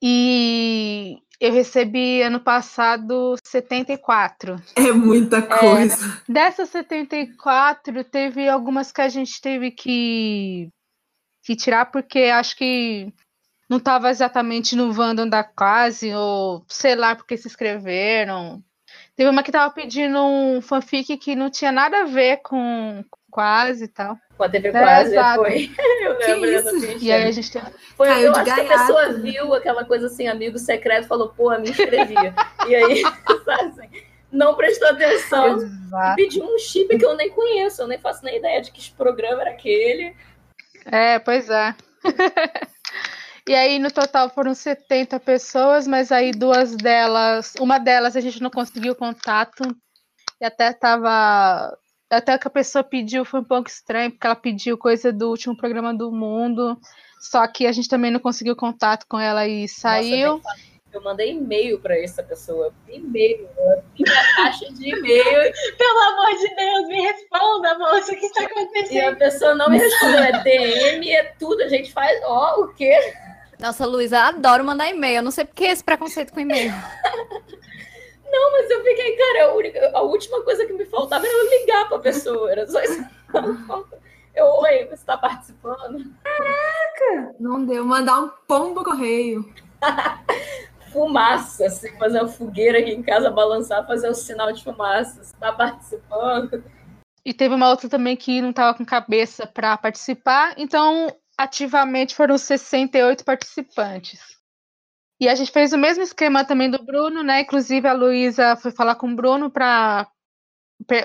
E 0.01 1.17
eu 1.39 1.53
recebi 1.53 2.21
ano 2.21 2.41
passado 2.41 3.35
74. 3.45 4.57
É 4.75 4.91
muita 4.91 5.41
coisa. 5.41 6.21
Dessas 6.27 6.69
74, 6.69 8.03
teve 8.03 8.49
algumas 8.49 8.91
que 8.91 9.01
a 9.01 9.07
gente 9.07 9.39
teve 9.39 9.71
que, 9.71 10.69
que 11.49 11.55
tirar, 11.55 11.85
porque 11.91 12.19
acho 12.25 12.55
que 12.55 13.11
não 13.69 13.77
estava 13.77 14.09
exatamente 14.09 14.75
no 14.75 14.91
Wandom 14.93 15.27
da 15.27 15.43
quase, 15.43 16.13
ou 16.13 16.63
sei 16.67 16.95
lá 16.95 17.15
porque 17.15 17.37
se 17.37 17.47
inscreveram. 17.47 18.63
Teve 19.15 19.29
uma 19.29 19.43
que 19.43 19.51
tava 19.51 19.73
pedindo 19.73 20.17
um 20.23 20.61
fanfic 20.61 21.17
que 21.17 21.35
não 21.35 21.49
tinha 21.49 21.71
nada 21.71 22.01
a 22.01 22.05
ver 22.05 22.37
com 22.37 23.03
quase 23.29 23.85
e 23.85 23.87
tal. 23.87 24.17
Com 24.37 24.43
a 24.43 24.49
TV 24.49 24.69
É, 24.69 24.71
quase 24.71 25.11
exato. 25.11 25.41
foi. 25.41 25.69
Eu 26.01 26.15
Que 26.17 26.33
lembro 26.33 26.49
isso? 26.51 27.03
E 27.05 27.11
aí 27.11 27.23
a 27.23 27.31
gente. 27.31 27.51
Foi, 27.95 28.07
Caiu 28.07 28.27
eu 28.27 28.33
de 28.33 28.39
acho 28.39 28.45
que 28.45 28.61
a 28.61 28.63
gaiato. 28.63 28.79
pessoa 28.79 29.13
viu 29.13 29.53
aquela 29.53 29.85
coisa 29.85 30.05
assim, 30.07 30.27
amigo 30.27 30.57
secreto, 30.57 31.07
falou, 31.07 31.29
pô, 31.29 31.49
me 31.59 31.69
inscrevia. 31.69 32.33
e 32.67 32.75
aí, 32.75 33.03
assim, 33.67 33.89
não 34.31 34.55
prestou 34.55 34.87
atenção. 34.87 35.59
E 35.59 35.63
Exato. 35.65 36.15
pediu 36.15 36.43
um 36.45 36.57
chip 36.57 36.97
que 36.97 37.05
eu 37.05 37.15
nem 37.17 37.29
conheço, 37.29 37.81
eu 37.81 37.87
nem 37.87 37.99
faço 37.99 38.23
nem 38.23 38.37
ideia 38.37 38.61
de 38.61 38.71
que 38.71 38.91
programa 38.91 39.41
era 39.41 39.51
aquele. 39.51 40.15
É, 40.85 41.19
pois 41.19 41.49
é. 41.49 41.75
E 43.47 43.55
aí, 43.55 43.79
no 43.79 43.89
total, 43.89 44.29
foram 44.29 44.53
70 44.53 45.19
pessoas, 45.19 45.87
mas 45.87 46.11
aí 46.11 46.31
duas 46.31 46.75
delas, 46.75 47.55
uma 47.59 47.79
delas 47.79 48.15
a 48.15 48.21
gente 48.21 48.43
não 48.43 48.51
conseguiu 48.51 48.93
contato, 48.93 49.63
e 50.39 50.45
até 50.45 50.71
tava. 50.71 51.75
Até 52.11 52.37
que 52.37 52.47
a 52.47 52.51
pessoa 52.51 52.83
pediu 52.83 53.25
foi 53.25 53.39
um 53.39 53.43
pouco 53.43 53.67
estranho, 53.67 54.11
porque 54.11 54.27
ela 54.27 54.35
pediu 54.35 54.77
coisa 54.77 55.11
do 55.11 55.29
último 55.29 55.57
programa 55.57 55.93
do 55.93 56.11
mundo, 56.11 56.79
só 57.19 57.47
que 57.47 57.65
a 57.65 57.71
gente 57.71 57.89
também 57.89 58.11
não 58.11 58.19
conseguiu 58.19 58.55
contato 58.55 59.05
com 59.07 59.19
ela 59.19 59.47
e 59.47 59.61
Nossa, 59.61 59.79
saiu. 59.79 60.39
falo. 60.39 60.68
Eu 60.91 61.01
mandei 61.01 61.31
e-mail 61.31 61.79
pra 61.79 61.97
essa 61.97 62.23
pessoa. 62.23 62.73
E-mail. 62.87 63.47
Minha 63.97 64.35
caixa 64.35 64.71
de 64.73 64.89
e-mail 64.89 65.53
Pelo 65.77 65.99
amor 65.99 66.37
de 66.39 66.55
Deus, 66.55 66.87
me 66.87 67.01
responda, 67.01 67.77
moça, 67.77 68.11
o 68.11 68.15
que 68.15 68.25
está 68.25 68.41
e 68.41 68.45
a 68.45 68.47
acontecendo? 68.47 69.17
pessoa 69.17 69.55
não 69.55 69.69
me 69.69 69.77
respondeu. 69.77 70.19
É 70.19 70.43
DM, 70.43 71.11
é 71.11 71.23
tudo. 71.37 71.61
A 71.63 71.67
gente 71.67 71.93
faz. 71.93 72.19
Ó, 72.23 72.61
o 72.61 72.73
quê? 72.73 73.13
Nossa, 73.59 73.85
Luísa, 73.85 74.17
eu 74.17 74.21
adoro 74.21 74.63
mandar 74.63 74.89
e-mail. 74.89 75.17
Eu 75.17 75.23
não 75.23 75.31
sei 75.31 75.45
por 75.45 75.53
que 75.53 75.65
esse 75.65 75.83
preconceito 75.83 76.33
com 76.33 76.39
e-mail. 76.39 76.71
Não, 78.31 78.51
mas 78.51 78.69
eu 78.69 78.83
fiquei, 78.83 79.15
cara, 79.17 79.45
a, 79.45 79.53
única, 79.55 79.91
a 79.93 80.01
última 80.01 80.41
coisa 80.43 80.65
que 80.65 80.73
me 80.73 80.85
faltava 80.85 81.25
era 81.25 81.35
eu 81.35 81.59
ligar 81.59 81.87
pra 81.89 81.99
pessoa. 81.99 82.51
Era 82.51 82.67
só 82.67 82.81
isso. 82.81 83.03
Eu, 84.35 84.45
oi, 84.45 84.85
você 84.85 85.03
tá 85.05 85.17
participando? 85.17 86.05
Não 87.39 87.65
deu. 87.65 87.83
Mandar 87.83 88.19
um 88.21 88.29
pombo 88.47 88.83
correio. 88.83 89.51
Fumaça, 90.91 91.65
assim, 91.65 91.97
fazer 91.97 92.19
uma 92.19 92.27
fogueira 92.27 92.79
aqui 92.79 92.91
em 92.91 93.03
casa, 93.03 93.29
balançar, 93.29 93.85
fazer 93.85 94.09
um 94.09 94.13
sinal 94.13 94.51
de 94.51 94.63
fumaça. 94.63 95.23
Você 95.23 95.35
tá 95.37 95.51
participando? 95.53 96.63
E 97.25 97.33
teve 97.33 97.53
uma 97.53 97.69
outra 97.69 97.89
também 97.89 98.15
que 98.15 98.41
não 98.41 98.49
estava 98.49 98.77
com 98.77 98.85
cabeça 98.85 99.45
para 99.45 99.77
participar, 99.77 100.53
então 100.57 101.07
ativamente 101.37 102.15
foram 102.15 102.37
68 102.37 103.23
participantes. 103.23 104.19
E 105.21 105.27
a 105.27 105.35
gente 105.35 105.51
fez 105.51 105.73
o 105.73 105.77
mesmo 105.77 106.01
esquema 106.01 106.45
também 106.45 106.69
do 106.69 106.83
Bruno, 106.83 107.21
né? 107.21 107.41
Inclusive 107.41 107.87
a 107.87 107.93
Luísa 107.93 108.55
foi 108.55 108.71
falar 108.71 108.95
com 108.95 109.11
o 109.11 109.15
Bruno 109.15 109.51
para 109.51 110.09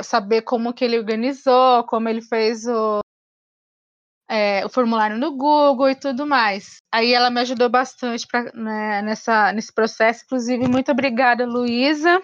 saber 0.02 0.42
como 0.42 0.72
que 0.72 0.84
ele 0.84 0.98
organizou, 0.98 1.84
como 1.84 2.08
ele 2.08 2.22
fez 2.22 2.64
o, 2.66 3.00
é, 4.28 4.64
o 4.64 4.68
formulário 4.68 5.18
no 5.18 5.36
Google 5.36 5.90
e 5.90 5.94
tudo 5.94 6.26
mais. 6.26 6.78
Aí 6.92 7.12
ela 7.12 7.30
me 7.30 7.40
ajudou 7.40 7.68
bastante 7.68 8.26
pra, 8.26 8.44
né, 8.54 9.02
nessa, 9.02 9.52
nesse 9.52 9.72
processo. 9.72 10.24
Inclusive, 10.24 10.68
muito 10.68 10.90
obrigada, 10.90 11.46
Luísa. 11.46 12.20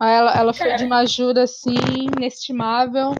Ela, 0.00 0.36
ela 0.36 0.52
foi 0.52 0.74
de 0.74 0.84
uma 0.84 0.98
ajuda 0.98 1.44
assim, 1.44 1.76
inestimável. 2.16 3.14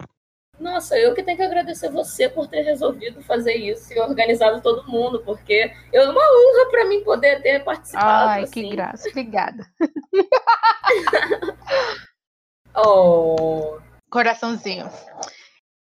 Nossa, 0.58 0.98
eu 0.98 1.14
que 1.14 1.22
tenho 1.22 1.36
que 1.36 1.42
agradecer 1.42 1.90
você 1.90 2.30
por 2.30 2.48
ter 2.48 2.62
resolvido 2.62 3.22
fazer 3.22 3.54
isso 3.54 3.92
e 3.92 4.00
organizado 4.00 4.62
todo 4.62 4.90
mundo, 4.90 5.22
porque 5.22 5.70
é 5.92 6.02
uma 6.02 6.12
honra 6.12 6.70
para 6.70 6.86
mim 6.86 7.04
poder 7.04 7.42
ter 7.42 7.62
participado. 7.62 8.30
Ai, 8.30 8.42
assim. 8.44 8.52
que 8.52 8.70
graça. 8.70 9.08
Obrigada. 9.08 9.66
Oh, 12.78 13.78
Coraçãozinho. 14.10 14.86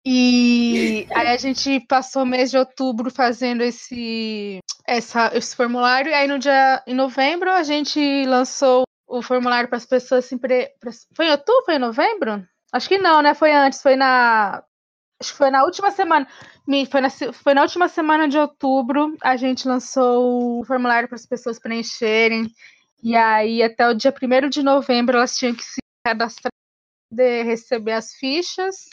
E 0.05 1.07
aí 1.15 1.27
a 1.27 1.37
gente 1.37 1.79
passou 1.81 2.23
o 2.23 2.25
mês 2.25 2.51
de 2.51 2.57
outubro 2.57 3.09
fazendo 3.09 3.61
esse, 3.61 4.59
essa, 4.85 5.31
esse 5.35 5.55
formulário. 5.55 6.11
E 6.11 6.13
aí 6.13 6.27
no 6.27 6.37
dia 6.37 6.83
em 6.85 6.93
novembro 6.93 7.49
a 7.49 7.63
gente 7.63 8.25
lançou 8.25 8.83
o 9.07 9.21
formulário 9.21 9.69
para 9.69 9.77
as 9.77 9.85
pessoas 9.85 10.25
se 10.25 10.37
Foi 11.15 11.27
em 11.27 11.31
outubro? 11.31 11.65
Foi 11.65 11.75
em 11.75 11.79
novembro? 11.79 12.45
Acho 12.71 12.89
que 12.89 12.97
não, 12.97 13.21
né? 13.21 13.33
Foi 13.33 13.53
antes, 13.53 13.81
foi 13.81 13.95
na. 13.95 14.63
Acho 15.21 15.31
que 15.31 15.37
foi 15.37 15.49
na 15.49 15.63
última 15.63 15.91
semana. 15.91 16.27
Foi 16.89 17.01
na, 17.01 17.09
foi 17.09 17.53
na 17.53 17.61
última 17.61 17.87
semana 17.87 18.27
de 18.27 18.37
outubro 18.37 19.15
a 19.21 19.37
gente 19.37 19.67
lançou 19.67 20.59
o 20.59 20.65
formulário 20.65 21.07
para 21.07 21.15
as 21.15 21.25
pessoas 21.25 21.59
preencherem. 21.59 22.51
E 23.01 23.15
aí, 23.15 23.61
até 23.61 23.87
o 23.87 23.93
dia 23.93 24.13
1 24.13 24.49
de 24.49 24.63
novembro, 24.63 25.17
elas 25.17 25.37
tinham 25.37 25.53
que 25.53 25.63
se 25.63 25.79
cadastrar, 26.05 26.51
de 27.11 27.43
receber 27.43 27.91
as 27.91 28.13
fichas 28.13 28.85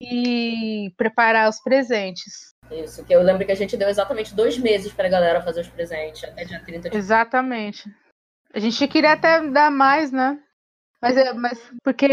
e 0.00 0.92
preparar 0.96 1.48
os 1.48 1.60
presentes. 1.62 2.52
isso, 2.70 3.04
que 3.04 3.12
eu 3.14 3.22
lembro 3.22 3.44
que 3.44 3.52
a 3.52 3.56
gente 3.56 3.76
deu 3.76 3.88
exatamente 3.88 4.34
dois 4.34 4.58
meses 4.58 4.92
pra 4.92 5.08
galera 5.08 5.42
fazer 5.42 5.62
os 5.62 5.68
presentes, 5.68 6.24
até 6.24 6.44
dia 6.44 6.60
30 6.64 6.90
de 6.90 6.96
Exatamente. 6.96 7.84
A 8.52 8.58
gente 8.58 8.86
queria 8.88 9.12
até 9.12 9.46
dar 9.50 9.70
mais, 9.70 10.10
né? 10.12 10.38
Mas, 11.00 11.16
é- 11.16 11.32
mas 11.32 11.58
porque 11.84 12.08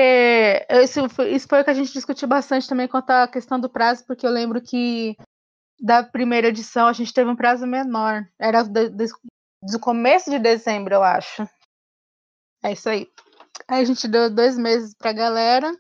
isso 0.83 1.09
foi, 1.09 1.31
isso 1.33 1.47
foi 1.47 1.61
o 1.61 1.63
que 1.63 1.69
a 1.71 1.73
gente 1.73 1.91
discutiu 1.91 2.27
bastante 2.27 2.67
também 2.67 2.87
quanto 2.87 3.09
à 3.09 3.27
questão 3.27 3.59
do 3.59 3.69
prazo, 3.69 4.05
porque 4.05 4.25
eu 4.25 4.31
lembro 4.31 4.61
que 4.61 5.15
da 5.81 6.03
primeira 6.03 6.47
edição 6.49 6.87
a 6.87 6.93
gente 6.93 7.13
teve 7.13 7.29
um 7.29 7.35
prazo 7.35 7.65
menor. 7.65 8.25
Era 8.39 8.63
do, 8.63 8.89
do- 8.89 9.05
do 9.71 9.79
começo 9.79 10.29
de 10.29 10.37
dezembro, 10.39 10.93
eu 10.93 11.03
acho. 11.03 11.47
É 12.63 12.71
isso 12.73 12.87
aí. 12.89 13.07
Aí 13.67 13.81
a 13.81 13.85
gente 13.85 14.07
deu 14.07 14.29
dois 14.29 14.57
meses 14.57 14.93
pra 14.95 15.11
galera. 15.13 15.71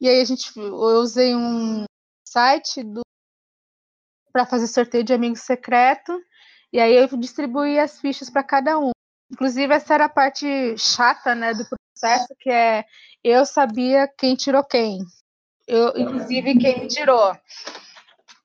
E 0.00 0.08
aí 0.08 0.20
a 0.20 0.24
gente 0.24 0.56
eu 0.56 1.00
usei 1.00 1.34
um 1.34 1.84
site 2.26 2.82
do 2.82 3.00
para 4.32 4.46
fazer 4.46 4.66
sorteio 4.68 5.02
de 5.02 5.12
amigo 5.12 5.36
secreto. 5.36 6.12
E 6.72 6.78
aí 6.78 6.94
eu 6.94 7.08
distribuí 7.16 7.78
as 7.78 8.00
fichas 8.00 8.30
para 8.30 8.42
cada 8.42 8.78
um. 8.78 8.90
Inclusive, 9.30 9.74
essa 9.74 9.94
era 9.94 10.04
a 10.06 10.08
parte 10.08 10.76
chata, 10.78 11.34
né, 11.34 11.52
do 11.52 11.64
processo, 11.66 12.28
que 12.38 12.50
é 12.50 12.84
eu 13.22 13.44
sabia 13.44 14.08
quem 14.16 14.34
tirou 14.36 14.64
quem. 14.64 15.00
Eu, 15.66 15.96
inclusive, 15.96 16.58
quem 16.58 16.80
me 16.80 16.88
tirou. 16.88 17.36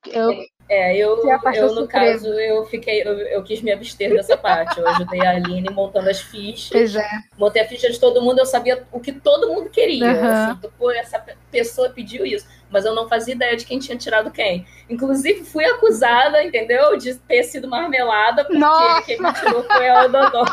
Eu, 0.06 0.30
É, 0.68 0.96
eu, 0.96 1.18
eu 1.54 1.74
no 1.74 1.86
caso, 1.86 2.26
eu 2.28 2.64
fiquei, 2.64 3.02
eu, 3.02 3.18
eu 3.18 3.42
quis 3.42 3.60
me 3.60 3.70
abster 3.70 4.10
dessa 4.10 4.36
parte. 4.36 4.78
Eu 4.80 4.88
ajudei 4.88 5.20
a 5.20 5.30
Aline 5.32 5.68
montando 5.70 6.08
as 6.08 6.20
fichas. 6.20 6.70
pois 6.70 6.96
é. 6.96 7.06
Montei 7.36 7.60
a 7.62 7.68
ficha 7.68 7.90
de 7.90 8.00
todo 8.00 8.22
mundo, 8.22 8.38
eu 8.38 8.46
sabia 8.46 8.82
o 8.90 8.98
que 8.98 9.12
todo 9.12 9.48
mundo 9.48 9.68
queria. 9.68 10.10
Aham. 10.10 10.50
Assim, 10.52 10.70
pô, 10.78 10.90
essa 10.90 11.18
pe- 11.18 11.36
pessoa 11.50 11.90
pediu 11.90 12.24
isso, 12.24 12.46
mas 12.74 12.84
eu 12.84 12.94
não 12.94 13.08
fazia 13.08 13.34
ideia 13.34 13.56
de 13.56 13.64
quem 13.64 13.78
tinha 13.78 13.96
tirado 13.96 14.30
quem. 14.30 14.66
Inclusive, 14.90 15.44
fui 15.44 15.64
acusada, 15.64 16.42
entendeu? 16.44 16.96
De 16.98 17.14
ter 17.14 17.42
sido 17.44 17.66
marmelada, 17.68 18.44
porque 18.44 18.58
Nossa! 18.58 19.02
quem 19.02 19.18
me 19.22 19.32
tirou 19.32 19.62
foi 19.64 19.88
a 19.88 20.06
Dodó. 20.08 20.44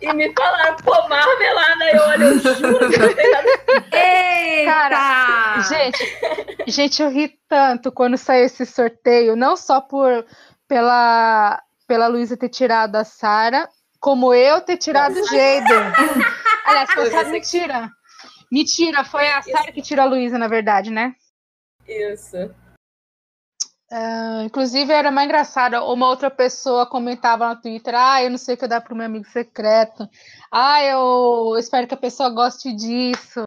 E 0.00 0.12
me 0.12 0.32
falaram, 0.32 0.76
pô, 0.76 1.08
marmelada. 1.08 1.84
Eu 1.92 2.02
olha, 2.02 2.24
eu 2.24 2.38
juro 2.38 2.90
que 2.90 2.98
não 2.98 3.14
tem 3.14 3.30
nada. 3.32 3.48
Eita! 3.92 4.70
Cara, 4.70 5.60
Gente, 5.68 6.18
gente, 6.66 7.02
eu 7.02 7.08
ri 7.10 7.32
tanto 7.48 7.90
quando 7.90 8.16
saiu 8.16 8.44
esse 8.44 8.64
sorteio, 8.66 9.34
não 9.34 9.56
só 9.56 9.80
por 9.80 10.24
pela, 10.68 11.60
pela 11.88 12.06
Luísa 12.08 12.36
ter 12.36 12.48
tirado 12.48 12.96
a 12.96 13.04
Sara, 13.04 13.68
como 14.00 14.34
eu 14.34 14.60
ter 14.60 14.76
tirado 14.76 15.16
o 15.18 15.24
Jaden. 15.26 15.92
Aliás, 16.66 16.90
foi 16.92 17.08
você 17.10 17.24
que- 17.24 17.30
mentira. 17.30 17.90
Mentira, 18.50 19.04
foi 19.04 19.26
a 19.28 19.42
Sara 19.42 19.72
que 19.72 19.82
tirou 19.82 20.04
a 20.04 20.08
Luísa, 20.08 20.38
na 20.38 20.46
verdade, 20.48 20.90
né? 20.90 21.14
Isso. 21.88 22.36
Ah, 23.90 24.42
inclusive, 24.44 24.92
era 24.92 25.10
mais 25.12 25.26
engraçado. 25.26 25.74
Uma 25.92 26.08
outra 26.08 26.30
pessoa 26.30 26.86
comentava 26.86 27.48
no 27.48 27.60
Twitter: 27.60 27.94
Ah, 27.96 28.22
eu 28.22 28.30
não 28.30 28.38
sei 28.38 28.54
o 28.54 28.58
que 28.58 28.64
eu 28.64 28.68
dar 28.68 28.80
pro 28.80 28.96
meu 28.96 29.06
amigo 29.06 29.26
secreto. 29.26 30.08
Ah, 30.50 30.82
eu 30.82 31.54
espero 31.58 31.86
que 31.86 31.94
a 31.94 31.98
pessoa 31.98 32.30
goste 32.30 32.72
disso. 32.74 33.44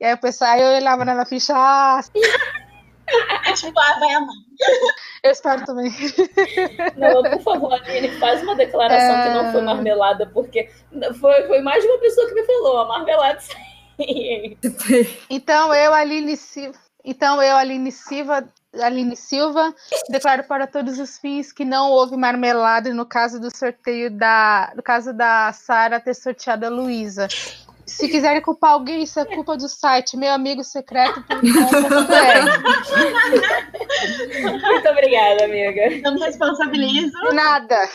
E 0.00 0.04
aí, 0.04 0.12
a 0.12 0.16
pessoa, 0.16 0.50
aí 0.50 0.62
eu 0.62 0.68
olhava 0.76 1.04
na 1.04 1.26
ficha: 1.26 1.52
Ah, 1.54 2.00
É 3.46 3.52
tipo, 3.52 3.78
ah, 3.78 3.98
vai 4.00 4.14
amar. 4.14 4.34
eu 5.22 5.30
espero 5.30 5.62
também. 5.66 5.92
Não, 6.96 7.22
por 7.22 7.42
favor, 7.42 7.74
Aline, 7.74 8.08
faz 8.18 8.42
uma 8.42 8.56
declaração 8.56 9.22
que 9.22 9.28
não 9.28 9.52
foi 9.52 9.60
É. 9.60 9.64
marmelada, 9.64 10.26
porque 10.32 10.70
foi, 11.20 11.46
foi 11.46 11.60
mais 11.60 11.82
de 11.84 11.90
uma 11.90 11.98
pessoa 12.00 12.26
que 12.26 12.34
me 12.34 12.44
falou, 12.46 12.78
a 12.78 12.88
marmelada 12.88 13.38
sim. 13.40 14.56
Então, 15.28 15.74
eu, 15.74 15.92
Aline 15.92 16.34
Silva. 16.34 16.78
Então, 17.04 17.42
eu, 17.42 17.56
Aline 17.56 17.92
Silva, 17.92 18.48
Aline 18.80 19.16
Silva, 19.16 19.74
declaro 20.08 20.44
para 20.44 20.66
todos 20.66 20.98
os 20.98 21.18
fins 21.18 21.52
que 21.52 21.64
não 21.64 21.90
houve 21.90 22.16
marmelada 22.16 22.92
no 22.94 23.04
caso 23.04 23.38
do 23.38 23.54
sorteio 23.54 24.10
da. 24.10 24.72
No 24.74 24.82
caso 24.82 25.12
da 25.12 25.52
Sara 25.52 26.00
ter 26.00 26.14
sorteado 26.14 26.66
a 26.66 26.70
Luísa. 26.70 27.28
Se 27.86 28.08
quiserem 28.08 28.40
culpar 28.40 28.70
alguém, 28.70 29.02
isso 29.02 29.20
é 29.20 29.26
culpa 29.26 29.56
do 29.58 29.68
site 29.68 30.16
meu 30.16 30.32
amigo 30.32 30.64
secreto.com.br. 30.64 31.40
Muito 34.40 34.88
obrigada, 34.88 35.44
amiga. 35.44 36.00
Não 36.02 36.14
me 36.14 36.20
responsabilizo. 36.20 37.12
Nada. 37.34 37.86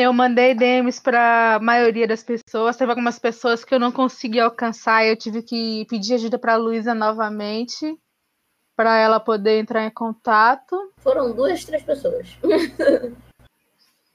Eu 0.00 0.12
mandei 0.12 0.54
DMs 0.54 1.02
para 1.02 1.56
a 1.56 1.58
maioria 1.58 2.06
das 2.06 2.22
pessoas. 2.22 2.76
Teve 2.76 2.92
algumas 2.92 3.18
pessoas 3.18 3.64
que 3.64 3.74
eu 3.74 3.80
não 3.80 3.90
consegui 3.90 4.38
alcançar. 4.38 5.04
Eu 5.04 5.16
tive 5.16 5.42
que 5.42 5.84
pedir 5.90 6.14
ajuda 6.14 6.38
para 6.38 6.52
a 6.52 6.56
Luísa 6.56 6.94
novamente 6.94 7.98
para 8.76 8.96
ela 8.96 9.18
poder 9.18 9.58
entrar 9.58 9.84
em 9.84 9.90
contato. 9.90 10.92
Foram 10.98 11.34
duas, 11.34 11.64
três 11.64 11.82
pessoas. 11.82 12.28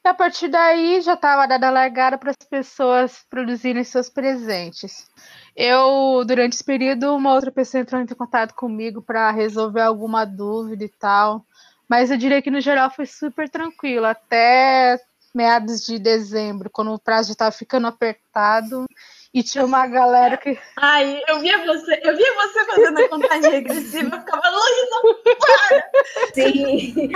E 0.05 0.07
a 0.07 0.13
partir 0.13 0.47
daí 0.47 1.01
já 1.01 1.15
estava 1.15 1.45
dada 1.45 1.67
a 1.67 1.71
largada 1.71 2.17
para 2.17 2.29
as 2.29 2.47
pessoas 2.49 3.25
produzirem 3.29 3.83
seus 3.83 4.09
presentes. 4.09 5.09
Eu, 5.53 6.23
durante 6.25 6.53
esse 6.53 6.63
período, 6.63 7.13
uma 7.13 7.33
outra 7.33 7.51
pessoa 7.51 7.81
entrou 7.81 8.01
em 8.01 8.05
contato 8.07 8.53
comigo 8.53 9.01
para 9.01 9.31
resolver 9.31 9.81
alguma 9.81 10.23
dúvida 10.23 10.85
e 10.85 10.89
tal. 10.89 11.45
Mas 11.89 12.09
eu 12.09 12.17
diria 12.17 12.41
que 12.41 12.51
no 12.51 12.61
geral 12.61 12.89
foi 12.89 13.05
super 13.05 13.49
tranquilo, 13.49 14.05
até 14.05 14.97
meados 15.33 15.85
de 15.85 15.97
dezembro, 15.99 16.69
quando 16.69 16.93
o 16.93 16.99
prazo 16.99 17.29
já 17.29 17.33
estava 17.33 17.51
ficando 17.51 17.87
apertado. 17.87 18.85
E 19.33 19.41
tinha 19.41 19.65
uma 19.65 19.87
galera 19.87 20.37
que. 20.37 20.55
Ai, 20.77 21.19
eu 21.27 21.39
via 21.39 21.57
você, 21.65 21.99
eu 22.03 22.15
via 22.15 22.33
você 22.35 22.65
fazendo 22.65 22.99
a 22.99 23.09
contagem 23.09 23.49
regressiva, 23.49 24.15
eu 24.15 24.19
ficava 24.19 24.43
Luísa, 24.47 25.89
Sim. 26.35 27.09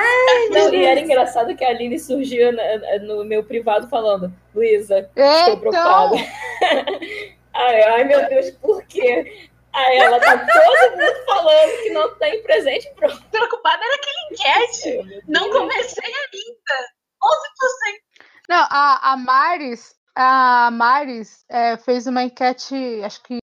Não, 0.49 0.73
e 0.73 0.83
era 0.83 0.99
engraçado 0.99 1.55
que 1.55 1.63
a 1.63 1.69
Aline 1.69 1.99
surgiu 1.99 2.51
na- 2.53 2.99
no 3.03 3.23
meu 3.23 3.43
privado 3.43 3.87
falando, 3.87 4.33
Luísa, 4.55 5.07
É, 5.15 5.39
estou 5.41 5.57
preocupada. 5.57 6.15
Ai, 7.53 7.81
ai, 7.83 8.03
meu 8.03 8.27
Deus, 8.29 8.51
por 8.51 8.83
quê? 8.85 9.49
Aí 9.73 9.97
ela 9.97 10.19
tá 10.19 10.37
todo 10.37 10.91
mundo 10.91 11.25
falando 11.25 11.83
que 11.83 11.89
não 11.91 12.15
tem 12.15 12.41
presente 12.43 12.87
pronto. 12.95 13.19
preocupada 13.31 13.79
era 13.83 13.95
aquele 13.95 14.17
enquete. 14.31 15.21
Não 15.27 15.49
comecei 15.51 16.05
ainda. 16.05 16.87
11%. 17.23 18.06
Não, 18.47 18.67
a, 18.69 19.13
a 19.13 19.17
Maris, 19.17 19.95
a 20.15 20.69
Maris 20.71 21.43
é, 21.49 21.77
fez 21.77 22.07
uma 22.07 22.23
enquete, 22.23 22.75
acho 23.03 23.21
que 23.23 23.37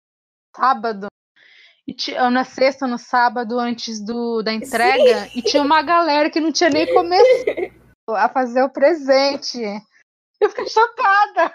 sábado, 0.56 1.08
ou 2.20 2.30
na 2.30 2.44
sexta, 2.44 2.86
no 2.86 2.98
sábado, 2.98 3.58
antes 3.58 4.04
do, 4.04 4.42
da 4.42 4.52
entrega, 4.52 5.28
e 5.34 5.42
tinha 5.42 5.62
uma 5.62 5.82
galera 5.82 6.30
que 6.30 6.40
não 6.40 6.52
tinha 6.52 6.70
nem 6.70 6.92
começado 6.94 7.72
a 8.10 8.28
fazer 8.28 8.62
o 8.62 8.70
presente. 8.70 9.60
Eu 10.40 10.50
fiquei 10.50 10.68
chocada. 10.68 11.54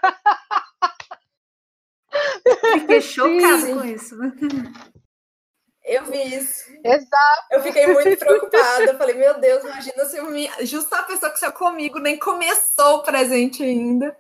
Fiquei 2.80 3.02
chocada 3.02 3.58
Sim. 3.58 3.76
com 3.76 3.86
isso. 3.86 4.16
Eu 5.88 6.04
vi 6.06 6.36
isso. 6.36 6.66
Exato. 6.84 7.48
Eu 7.50 7.64
fiquei 7.64 7.88
muito 7.88 8.18
preocupada. 8.20 8.84
Eu 8.84 8.98
falei, 8.98 9.16
meu 9.16 9.40
Deus, 9.40 9.64
imagina 9.64 10.06
se 10.06 10.18
eu 10.18 10.30
me... 10.30 10.50
justo 10.62 10.94
a 10.94 11.04
pessoa 11.04 11.32
que 11.32 11.40
saiu 11.40 11.54
comigo 11.54 11.98
nem 11.98 12.20
começou 12.20 12.98
o 12.98 13.04
presente 13.04 13.64
ainda. 13.64 14.16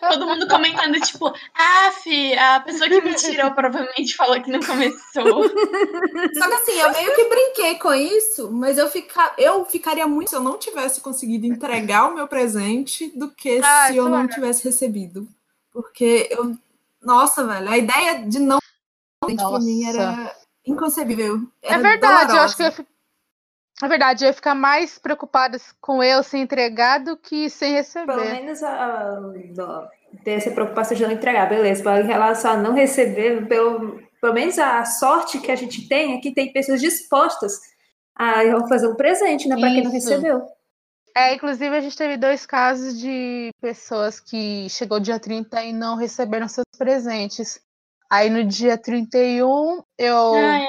Todo 0.00 0.26
mundo 0.26 0.48
comentando, 0.48 1.00
tipo, 1.00 1.32
ah, 1.54 1.92
fi, 2.02 2.34
a 2.34 2.60
pessoa 2.60 2.88
que 2.88 3.00
me 3.00 3.14
tirou 3.14 3.52
provavelmente 3.52 4.16
falou 4.16 4.40
que 4.42 4.50
não 4.50 4.60
começou. 4.60 5.48
Só 6.34 6.48
que 6.48 6.54
assim, 6.54 6.80
eu 6.80 6.92
meio 6.92 7.14
que 7.14 7.28
brinquei 7.28 7.74
com 7.76 7.94
isso, 7.94 8.50
mas 8.50 8.78
eu, 8.78 8.88
fica... 8.88 9.32
eu 9.38 9.64
ficaria 9.64 10.06
muito 10.06 10.30
se 10.30 10.36
eu 10.36 10.42
não 10.42 10.58
tivesse 10.58 11.00
conseguido 11.00 11.46
entregar 11.46 12.08
o 12.08 12.14
meu 12.14 12.26
presente 12.26 13.08
do 13.16 13.30
que 13.30 13.60
Ah, 13.62 13.88
se 13.88 13.96
eu 13.96 14.08
não 14.08 14.26
tivesse 14.28 14.64
recebido. 14.64 15.28
Porque 15.72 16.28
eu. 16.30 16.56
Nossa, 17.00 17.46
velho, 17.46 17.70
a 17.70 17.78
ideia 17.78 18.26
de 18.26 18.38
não 18.38 18.60
presente 19.20 19.38
pra 19.50 19.58
mim 19.60 19.84
era 19.84 20.36
inconcebível. 20.66 21.40
É 21.62 21.72
Era 21.74 21.82
verdade, 21.82 22.32
eu 22.36 22.40
acho 22.42 22.56
que 22.56 22.62
eu 22.62 22.66
dolorosa. 22.66 22.90
É 23.82 23.88
verdade, 23.88 24.24
eu 24.24 24.28
ia 24.28 24.34
ficar 24.34 24.54
mais 24.54 24.98
preocupada 24.98 25.58
com 25.80 26.02
eu 26.02 26.22
sem 26.22 26.42
entregar 26.42 26.98
do 26.98 27.16
que 27.16 27.48
sem 27.48 27.70
Pelo 27.70 27.78
receber. 27.78 28.34
menos 28.34 28.62
a, 28.62 28.70
a- 28.72 29.88
ter 30.22 30.32
essa 30.32 30.50
preocupação 30.50 30.96
de 30.96 31.02
não 31.02 31.12
entregar, 31.12 31.48
beleza. 31.48 31.82
Mas 31.82 32.04
em 32.04 32.08
relação 32.08 32.52
a 32.52 32.56
não 32.58 32.74
receber, 32.74 33.46
pelo, 33.48 34.02
pelo 34.20 34.34
menos 34.34 34.58
a 34.58 34.84
sorte 34.84 35.38
que 35.40 35.50
a 35.50 35.56
gente 35.56 35.88
tem 35.88 36.14
é 36.14 36.20
que 36.20 36.34
tem 36.34 36.52
pessoas 36.52 36.80
dispostas 36.80 37.58
a 38.14 38.34
fazer 38.68 38.88
um 38.88 38.96
presente, 38.96 39.48
né? 39.48 39.56
Pra 39.58 39.70
quem 39.70 39.82
não 39.84 39.90
recebeu. 39.90 40.42
É, 41.16 41.34
inclusive 41.34 41.74
a 41.74 41.80
gente 41.80 41.96
teve 41.96 42.16
dois 42.18 42.44
casos 42.44 42.98
de 43.00 43.50
pessoas 43.62 44.20
que 44.20 44.68
chegou 44.68 45.00
dia 45.00 45.18
30 45.18 45.62
e 45.64 45.72
não 45.72 45.96
receberam 45.96 46.48
seus 46.48 46.66
presentes. 46.76 47.58
Aí 48.12 48.28
no 48.28 48.44
dia 48.44 48.76
31 48.76 49.82
eu 49.96 50.34
Ah, 50.34 50.58
é. 50.58 50.66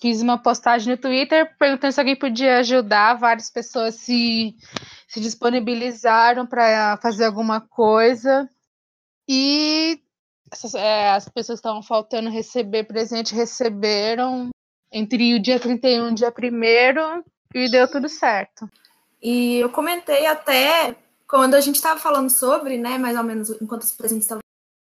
fiz 0.00 0.20
uma 0.20 0.36
postagem 0.36 0.92
no 0.94 1.00
Twitter 1.00 1.54
perguntando 1.56 1.92
se 1.92 2.00
alguém 2.00 2.16
podia 2.16 2.58
ajudar. 2.58 3.14
Várias 3.14 3.48
pessoas 3.48 3.94
se, 3.94 4.56
se 5.06 5.20
disponibilizaram 5.20 6.44
para 6.46 6.96
fazer 7.00 7.26
alguma 7.26 7.60
coisa. 7.60 8.50
E 9.28 10.00
essas- 10.50 10.74
é, 10.74 11.10
as 11.10 11.28
pessoas 11.28 11.60
que 11.60 11.66
estavam 11.66 11.82
faltando 11.82 12.28
receber 12.28 12.82
presente 12.84 13.34
receberam 13.34 14.48
entre 14.92 15.34
o 15.36 15.40
dia 15.40 15.60
31 15.60 16.08
e 16.08 16.10
o 16.10 16.14
dia 16.14 16.32
1 16.36 17.22
e 17.54 17.70
deu 17.70 17.88
tudo 17.88 18.08
certo. 18.08 18.68
E 19.22 19.56
eu 19.58 19.70
comentei 19.70 20.26
até 20.26 20.96
quando 21.28 21.54
a 21.54 21.60
gente 21.60 21.76
estava 21.76 22.00
falando 22.00 22.30
sobre, 22.30 22.76
né, 22.78 22.98
mais 22.98 23.16
ou 23.16 23.22
menos 23.22 23.50
enquanto 23.62 23.82
os 23.82 23.92
presentes 23.92 24.24
estavam. 24.24 24.40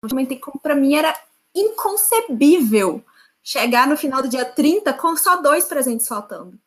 Eu 0.05 0.09
comentei 0.11 0.39
como 0.39 0.61
para 0.61 0.77
mim 0.77 0.95
era 0.95 1.13
inconcebível 1.55 3.05
chegar 3.43 3.87
no 3.87 3.97
final 3.97 4.23
do 4.23 4.29
dia 4.29 4.45
30 4.45 4.93
com 4.95 5.17
só 5.17 5.41
dois 5.41 5.65
presentes 5.65 6.07
faltando. 6.07 6.59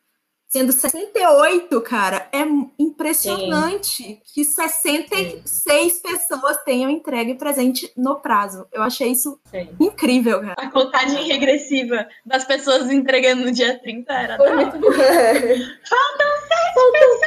Sendo 0.54 0.72
68, 0.72 1.82
cara, 1.82 2.30
é 2.32 2.44
impressionante 2.78 4.22
que 4.24 4.46
66 4.46 6.00
pessoas 6.00 6.58
tenham 6.64 6.92
entregue 6.92 7.34
presente 7.34 7.92
no 7.98 8.22
prazo. 8.22 8.68
Eu 8.72 8.84
achei 8.84 9.14
isso 9.14 9.42
Sim. 9.46 9.68
incrível, 9.80 10.42
cara. 10.42 10.54
A 10.60 10.70
contagem 10.70 11.26
regressiva 11.26 12.08
das 12.24 12.46
pessoas 12.46 12.92
entregando 12.92 13.46
no 13.46 13.52
dia 13.52 13.80
30 13.80 14.14
era 14.14 14.38
Foi 14.38 14.54
muito 14.54 14.78
bom. 14.78 14.92
Faltam 15.90 16.34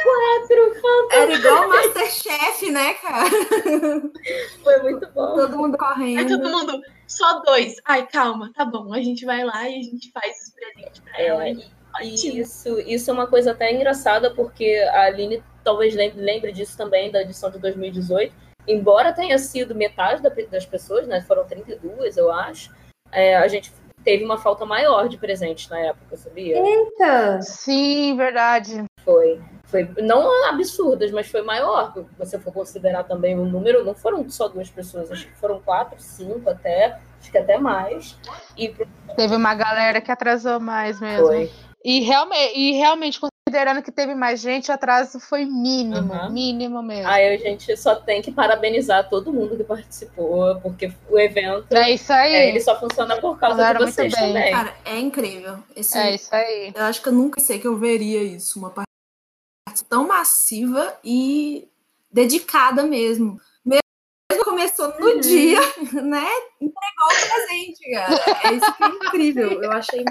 quatro, 0.07 0.81
faltam. 0.81 1.19
Era 1.19 1.33
igual 1.33 1.67
Masterchef, 1.67 2.71
né, 2.71 2.93
cara? 2.93 3.29
Foi 4.63 4.83
muito 4.83 5.05
bom. 5.13 5.35
Todo 5.35 5.57
mundo 5.57 5.77
Aí 5.81 5.89
correndo. 5.89 6.39
todo 6.39 6.49
mundo, 6.49 6.81
só 7.05 7.41
dois. 7.41 7.75
Ai, 7.83 8.07
calma, 8.07 8.51
tá 8.55 8.63
bom. 8.63 8.93
A 8.93 9.01
gente 9.01 9.25
vai 9.25 9.43
lá 9.43 9.67
e 9.69 9.79
a 9.79 9.83
gente 9.83 10.11
faz 10.11 10.33
os 10.43 10.53
presentes 10.53 11.01
pra 11.01 11.21
ela. 11.21 11.49
É, 11.49 11.55
isso, 12.01 12.79
isso 12.81 13.09
é 13.09 13.13
uma 13.13 13.27
coisa 13.27 13.51
até 13.51 13.71
engraçada, 13.73 14.31
porque 14.31 14.77
a 14.91 15.03
Aline 15.03 15.43
talvez 15.63 15.93
lembre, 15.95 16.21
lembre 16.21 16.51
disso 16.51 16.77
também 16.77 17.11
da 17.11 17.21
edição 17.21 17.49
de 17.51 17.59
2018. 17.59 18.33
Embora 18.67 19.13
tenha 19.13 19.37
sido 19.39 19.73
metade 19.75 20.21
da- 20.21 20.29
das 20.51 20.65
pessoas, 20.65 21.07
né? 21.07 21.21
Foram 21.21 21.45
32, 21.45 22.17
eu 22.17 22.31
acho. 22.31 22.75
é, 23.11 23.37
a 23.37 23.47
gente 23.47 23.71
teve 24.03 24.25
uma 24.25 24.37
falta 24.37 24.65
maior 24.65 25.07
de 25.07 25.17
presentes 25.17 25.69
na 25.69 25.79
época, 25.79 26.17
sabia? 26.17 26.57
Eita! 26.61 27.41
Sim, 27.41 28.17
verdade. 28.17 28.83
Foi. 29.05 29.41
Foi 29.65 29.89
não 30.01 30.45
absurdas, 30.49 31.09
mas 31.11 31.29
foi 31.31 31.41
maior. 31.41 31.93
Se 31.93 32.05
você 32.17 32.37
for 32.39 32.53
considerar 32.53 33.03
também 33.05 33.37
o 33.39 33.45
número, 33.45 33.83
não 33.85 33.95
foram 33.95 34.29
só 34.29 34.47
duas 34.49 34.69
pessoas, 34.69 35.09
acho 35.11 35.27
que 35.27 35.35
foram 35.37 35.61
quatro, 35.61 35.95
cinco 36.01 36.49
até, 36.49 36.97
acho 37.21 37.31
que 37.31 37.37
até 37.37 37.57
mais. 37.57 38.17
E 38.57 38.73
Teve 39.15 39.35
uma 39.35 39.55
galera 39.55 39.99
que 40.01 40.11
atrasou 40.11 40.59
mais 40.59 40.99
mesmo. 40.99 41.27
foi. 41.27 41.49
E, 41.89 42.01
realme 42.01 42.35
e 42.53 42.73
realmente, 42.73 43.17
considerando 43.17 43.81
que 43.81 43.93
teve 43.93 44.13
mais 44.13 44.41
gente, 44.41 44.69
o 44.69 44.73
atraso 44.73 45.21
foi 45.21 45.45
mínimo. 45.45 46.13
Aham. 46.13 46.29
Mínimo 46.31 46.83
mesmo. 46.83 47.07
Aí 47.07 47.33
a 47.33 47.37
gente 47.37 47.77
só 47.77 47.95
tem 47.95 48.21
que 48.21 48.29
parabenizar 48.29 49.09
todo 49.09 49.31
mundo 49.31 49.55
que 49.55 49.63
participou, 49.63 50.59
porque 50.59 50.91
o 51.09 51.17
evento 51.17 51.73
É 51.73 51.89
isso 51.91 52.11
aí. 52.11 52.33
é, 52.33 52.49
ele 52.49 52.59
só 52.59 52.77
funciona 52.77 53.15
por 53.21 53.39
causa 53.39 53.55
Mandaram 53.55 53.77
de 53.79 53.83
muito 53.85 53.95
vocês 53.95 54.13
bem. 54.13 54.33
também. 54.33 54.51
Cara, 54.51 54.75
é 54.83 54.99
incrível. 54.99 55.63
Esse, 55.73 55.97
É 55.97 56.13
isso 56.13 56.35
aí. 56.35 56.73
Eu 56.75 56.83
acho 56.83 57.01
que 57.01 57.07
eu 57.07 57.13
nunca 57.13 57.39
sei 57.39 57.57
que 57.57 57.65
eu 57.67 57.77
veria 57.77 58.21
isso. 58.21 58.59
Uma 58.59 58.69
participação 58.69 59.87
tão 59.87 60.07
massiva 60.07 60.99
e 61.01 61.69
dedicada 62.11 62.83
mesmo. 62.83 63.39
Mesmo 63.65 64.43
começou 64.43 64.89
no 64.99 65.05
Uhum. 65.05 65.19
dia, 65.21 65.59
né? 66.03 66.27
Entregou 66.59 67.07
o 67.07 67.29
presente, 67.29 67.91
cara. 67.93 68.39
É 68.43 68.53
isso 68.55 68.75
que 68.75 68.83
é 68.83 68.87
incrível. 68.87 69.63
Eu 69.63 69.71
achei 69.71 70.03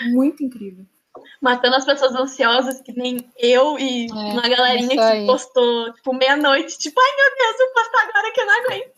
muito 0.00 0.42
incrível. 0.42 0.86
Matando 1.44 1.76
as 1.76 1.84
pessoas 1.84 2.14
ansiosas, 2.14 2.80
que 2.80 2.90
nem 2.98 3.18
eu 3.36 3.78
e 3.78 4.06
É, 4.06 4.14
uma 4.14 4.48
galerinha 4.48 4.88
que 4.88 5.26
postou, 5.26 5.92
tipo, 5.92 6.14
meia-noite. 6.14 6.78
Tipo, 6.78 6.98
ai 6.98 7.16
meu 7.16 7.36
Deus, 7.36 7.60
eu 7.60 7.68
posto 7.74 7.94
agora 7.98 8.32
que 8.32 8.40
eu 8.40 8.46
não 8.46 8.64
aguento. 8.64 8.94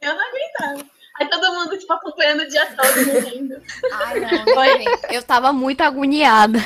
Eu 0.00 0.14
não 0.14 0.24
aguentava. 0.24 0.86
Aí 1.18 1.28
todo 1.28 1.52
mundo, 1.52 1.76
tipo, 1.76 1.92
acompanhando 1.92 2.42
o 2.42 2.48
dia 2.48 2.64
todo, 2.76 3.06
morrendo. 3.06 3.60
Ai, 3.92 4.20
não, 4.20 4.28
gente, 4.78 5.14
eu 5.14 5.22
tava 5.24 5.52
muito 5.52 5.80
agoniada. 5.80 6.60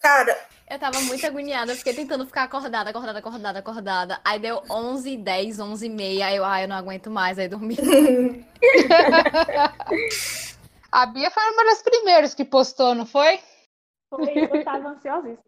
Cara, 0.00 0.38
Eu 0.70 0.78
tava 0.78 1.00
muito 1.00 1.26
agoniada, 1.26 1.72
eu 1.72 1.76
fiquei 1.76 1.92
tentando 1.92 2.24
ficar 2.24 2.44
acordada, 2.44 2.90
acordada, 2.90 3.18
acordada, 3.18 3.58
acordada. 3.58 4.20
Aí 4.24 4.38
deu 4.38 4.62
11, 4.70 5.16
10, 5.16 5.58
11 5.58 5.84
e 5.84 5.90
meia, 5.90 6.26
aí 6.26 6.36
eu, 6.36 6.44
ai, 6.44 6.62
eu 6.62 6.68
não 6.68 6.76
aguento 6.76 7.10
mais, 7.10 7.40
aí 7.40 7.48
dormi. 7.48 7.76
A 10.92 11.06
Bia 11.06 11.30
foi 11.30 11.42
uma 11.50 11.64
das 11.64 11.82
primeiras 11.82 12.34
que 12.34 12.44
postou, 12.44 12.94
não 12.94 13.04
foi? 13.04 13.40
Foi, 14.16 14.28
eu 14.58 14.64
tava 14.64 14.88
ansiosíssima. 14.90 15.38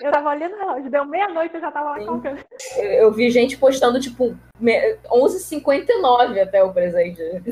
Eu 0.00 0.12
tava 0.12 0.28
olhando 0.30 0.54
o 0.54 0.58
relógio, 0.58 0.88
deu 0.90 1.04
meia-noite, 1.04 1.54
eu 1.56 1.60
já 1.60 1.70
tava 1.72 1.90
lá 1.90 2.04
colocando. 2.04 2.38
Eu, 2.76 2.84
eu 2.84 3.12
vi 3.12 3.28
gente 3.30 3.56
postando, 3.58 3.98
tipo, 4.00 4.36
me- 4.60 4.96
11h59 5.10 6.40
até 6.40 6.62
o 6.62 6.72
presente. 6.72 7.20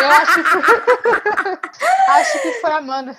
Eu 0.00 0.08
acho 0.10 0.34
que, 0.42 2.10
acho 2.10 2.42
que 2.42 2.52
foi 2.60 2.70
a 2.70 2.76
Amanda. 2.76 3.16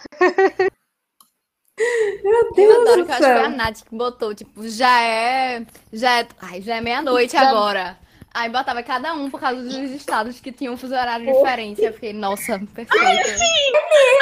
Meu 2.24 2.34
Eu 2.34 2.54
Deus 2.54 2.76
adoro 2.82 3.02
do 3.02 3.06
que 3.06 3.12
eu 3.12 3.16
acho 3.16 3.24
que 3.26 3.32
foi 3.34 3.44
a. 3.46 3.50
Nath 3.50 3.82
que 3.84 3.96
botou, 3.96 4.36
tipo, 4.36 4.68
já 4.68 5.02
é. 5.02 5.66
Já 5.92 6.20
é. 6.20 6.28
Ai, 6.42 6.62
já 6.62 6.76
é 6.76 6.82
meia-noite 6.82 7.36
agora. 7.36 7.98
Aí 8.36 8.50
botava 8.50 8.84
cada 8.84 9.14
um 9.14 9.30
por 9.32 9.40
causa 9.40 9.62
dos 9.62 9.92
estados 9.92 10.42
que 10.42 10.52
tinham 10.52 10.74
um 10.74 10.78
fuso 10.78 10.94
horário 10.94 11.26
diferente. 11.26 11.82
Eu 11.82 11.94
fiquei, 11.94 12.12
nossa, 12.12 12.60
perfeito. 12.74 12.94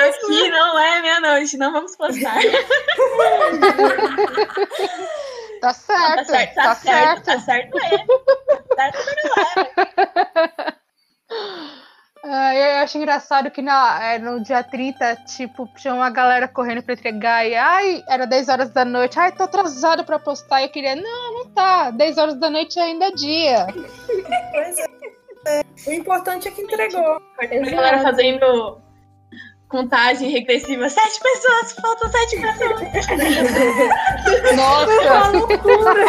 Aqui 0.07 0.49
não 0.49 0.79
é 0.79 1.01
meia-noite, 1.01 1.57
não 1.57 1.71
vamos 1.71 1.95
postar. 1.95 2.37
Tá 5.63 5.73
certo. 5.73 6.15
Tá 6.15 6.25
certo, 6.25 6.55
tá, 6.55 6.75
certo, 6.75 7.23
tá 7.23 7.39
certo 7.39 7.77
é. 7.77 7.89
Tá 8.75 8.91
certo, 8.91 8.99
mas 9.05 9.15
não 9.23 10.43
é. 10.67 10.72
Ah, 12.25 12.55
eu 12.55 12.77
acho 12.83 12.97
engraçado 12.97 13.51
que 13.51 13.61
na, 13.61 14.01
é, 14.01 14.17
no 14.17 14.41
dia 14.41 14.63
30, 14.63 15.17
tipo, 15.25 15.69
tinha 15.75 15.93
uma 15.93 16.09
galera 16.09 16.47
correndo 16.47 16.81
pra 16.81 16.93
entregar 16.93 17.45
e, 17.45 17.53
ai, 17.53 18.01
era 18.07 18.25
10 18.25 18.47
horas 18.47 18.69
da 18.69 18.85
noite, 18.85 19.19
ai, 19.19 19.33
tô 19.33 19.43
atrasado 19.43 20.05
pra 20.05 20.17
postar. 20.17 20.61
E 20.61 20.65
eu 20.65 20.69
queria, 20.69 20.95
não, 20.95 21.33
não 21.33 21.49
tá, 21.49 21.91
10 21.91 22.17
horas 22.17 22.35
da 22.39 22.49
noite 22.49 22.79
ainda 22.79 23.07
é 23.07 23.11
dia. 23.11 23.67
pois 24.51 24.77
é. 24.79 25.63
O 25.85 25.91
importante 25.91 26.47
é 26.47 26.51
que 26.51 26.61
entregou. 26.61 27.21
A 27.39 27.45
galera 27.45 28.01
fazendo 28.01 28.81
contagem 29.67 30.29
regressiva. 30.29 30.87
Sete 30.87 31.19
pessoas, 31.19 31.73
faltam 31.73 32.09
sete 32.09 32.39
pessoas. 32.39 32.81
Nossa! 34.55 35.29
loucura! 35.31 36.05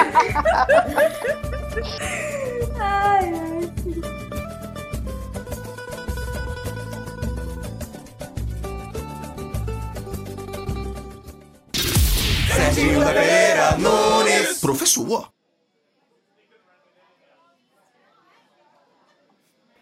ai, 2.79 3.44
ai. 12.75 12.85
Serginho 12.85 13.01
da 13.01 13.79
Nunes. 13.79 14.61
Professor. 14.61 15.29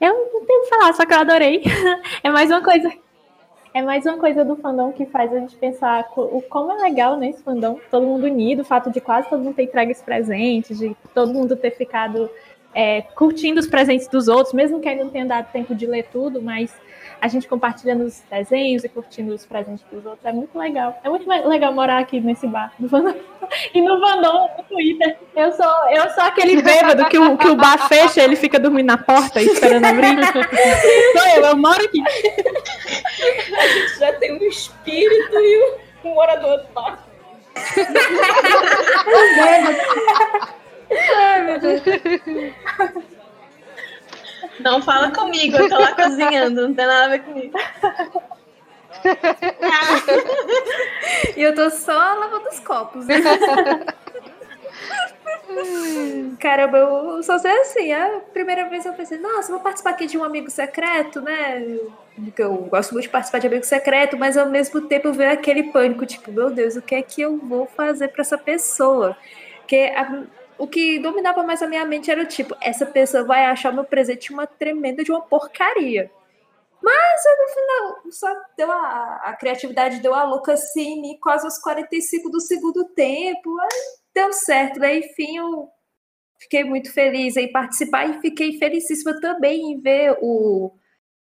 Eu 0.00 0.14
não 0.14 0.46
tenho 0.46 0.60
o 0.60 0.62
que 0.64 0.68
falar, 0.68 0.92
só 0.92 1.06
que 1.06 1.14
eu 1.14 1.18
adorei. 1.18 1.62
É 2.22 2.30
mais 2.30 2.50
uma 2.50 2.62
coisa 2.62 2.92
é 3.74 3.80
mais 3.80 4.04
uma 4.04 4.18
coisa 4.18 4.44
do 4.44 4.54
fandom 4.56 4.92
que 4.92 5.06
faz 5.06 5.32
a 5.32 5.38
gente 5.38 5.56
pensar 5.56 6.06
o 6.14 6.42
como 6.42 6.72
é 6.72 6.82
legal 6.82 7.16
nesse 7.16 7.42
fandom, 7.42 7.80
todo 7.90 8.06
mundo 8.06 8.24
unido, 8.24 8.60
o 8.60 8.64
fato 8.64 8.90
de 8.90 9.00
quase 9.00 9.30
todo 9.30 9.42
mundo 9.42 9.54
ter 9.54 9.62
entregue 9.62 9.94
presentes, 9.94 10.78
de 10.78 10.94
todo 11.14 11.32
mundo 11.32 11.56
ter 11.56 11.70
ficado 11.70 12.28
é, 12.74 13.00
curtindo 13.00 13.58
os 13.58 13.66
presentes 13.66 14.06
dos 14.08 14.28
outros, 14.28 14.52
mesmo 14.52 14.78
que 14.78 14.88
ainda 14.88 15.04
não 15.04 15.10
tenha 15.10 15.24
dado 15.24 15.50
tempo 15.50 15.74
de 15.74 15.86
ler 15.86 16.06
tudo, 16.12 16.42
mas 16.42 16.70
a 17.22 17.28
gente 17.28 17.46
compartilhando 17.46 18.02
os 18.04 18.20
desenhos 18.28 18.82
e 18.82 18.88
curtindo 18.88 19.32
os 19.32 19.46
presentes 19.46 19.84
dos 19.92 20.04
outros 20.04 20.24
é 20.24 20.32
muito 20.32 20.58
legal. 20.58 20.98
É 21.04 21.08
muito 21.08 21.28
le- 21.30 21.46
legal 21.46 21.72
morar 21.72 21.98
aqui 21.98 22.20
nesse 22.20 22.48
bar 22.48 22.72
do 22.78 22.88
fandom. 22.88 23.14
E 23.74 23.80
no 23.80 24.00
fandom, 24.00 24.48
no 24.56 24.64
Twitter, 24.64 25.16
eu 25.36 25.52
sou, 25.52 25.88
eu 25.90 26.08
sou 26.10 26.24
aquele 26.24 26.60
bêbado 26.62 27.04
que 27.06 27.18
o, 27.18 27.36
que 27.36 27.46
o 27.48 27.54
bar 27.54 27.86
fecha, 27.86 28.22
ele 28.22 28.34
fica 28.34 28.58
dormindo 28.58 28.86
na 28.86 28.96
porta 28.98 29.40
esperando 29.40 29.84
abrir. 29.84 30.16
Sou 30.32 30.42
eu, 31.36 31.44
eu 31.46 31.56
moro 31.56 31.84
aqui. 31.84 32.02
A 33.56 33.68
gente 33.68 33.98
já 33.98 34.12
tem 34.14 34.32
um 34.32 34.42
espírito 34.48 35.36
e 35.36 35.76
um 36.04 36.14
morador 36.14 36.58
do 36.62 36.68
bar. 36.72 36.98
Ai, 41.16 41.42
meu 41.42 41.60
Deus. 41.60 41.82
Não 44.60 44.82
fala 44.82 45.10
comigo, 45.10 45.56
eu 45.56 45.68
tô 45.68 45.78
lá 45.78 45.92
cozinhando, 45.94 46.68
não 46.68 46.74
tem 46.74 46.86
nada 46.86 47.06
a 47.06 47.08
ver 47.08 47.22
comigo. 47.22 47.58
E 51.36 51.42
eu 51.42 51.54
tô 51.54 51.70
só 51.70 51.92
lavando 51.92 52.48
os 52.48 52.60
copos. 52.60 53.06
né? 53.06 53.16
Caramba, 56.38 56.78
eu 56.78 57.22
só 57.22 57.38
sei 57.38 57.50
assim. 57.60 57.92
A 57.92 58.20
primeira 58.32 58.68
vez 58.68 58.84
eu 58.86 58.92
pensei, 58.92 59.18
nossa, 59.18 59.50
vou 59.52 59.60
participar 59.60 59.90
aqui 59.90 60.06
de 60.06 60.18
um 60.18 60.24
amigo 60.24 60.50
secreto, 60.50 61.20
né? 61.20 61.78
Porque 62.14 62.42
eu 62.42 62.54
gosto 62.54 62.92
muito 62.92 63.04
de 63.04 63.10
participar 63.10 63.38
de 63.38 63.46
amigo 63.46 63.64
secreto, 63.64 64.16
mas 64.16 64.36
ao 64.36 64.46
mesmo 64.46 64.80
tempo 64.82 65.12
veio 65.12 65.32
aquele 65.32 65.64
pânico, 65.64 66.06
tipo, 66.06 66.30
meu 66.32 66.50
Deus, 66.50 66.76
o 66.76 66.82
que 66.82 66.94
é 66.94 67.02
que 67.02 67.22
eu 67.22 67.38
vou 67.38 67.66
fazer 67.66 68.08
pra 68.08 68.22
essa 68.22 68.38
pessoa? 68.38 69.16
Porque 69.58 69.92
a- 69.96 70.22
o 70.62 70.68
que 70.68 71.00
dominava 71.00 71.42
mais 71.42 71.60
a 71.60 71.66
minha 71.66 71.84
mente 71.84 72.08
era 72.08 72.22
o 72.22 72.26
tipo, 72.26 72.56
essa 72.60 72.86
pessoa 72.86 73.24
vai 73.24 73.46
achar 73.46 73.72
meu 73.72 73.82
presente 73.82 74.32
uma 74.32 74.46
tremenda 74.46 75.02
de 75.02 75.10
uma 75.10 75.20
porcaria. 75.20 76.08
Mas 76.80 77.22
no 77.24 77.48
final, 77.48 78.12
só 78.12 78.32
deu 78.56 78.70
a, 78.70 79.22
a 79.24 79.36
criatividade 79.36 79.98
deu 79.98 80.14
a 80.14 80.22
louca 80.22 80.52
assim, 80.52 81.18
quase 81.20 81.44
aos 81.46 81.58
45 81.58 82.30
do 82.30 82.40
segundo 82.40 82.84
tempo. 82.90 83.58
Aí 83.58 83.68
deu 84.14 84.32
certo, 84.32 84.78
né? 84.78 84.98
Enfim, 84.98 85.38
eu 85.38 85.68
fiquei 86.38 86.62
muito 86.62 86.92
feliz 86.92 87.36
em 87.36 87.50
participar 87.50 88.08
e 88.08 88.20
fiquei 88.20 88.56
felicíssima 88.56 89.20
também 89.20 89.72
em 89.72 89.80
ver 89.80 90.16
o, 90.22 90.72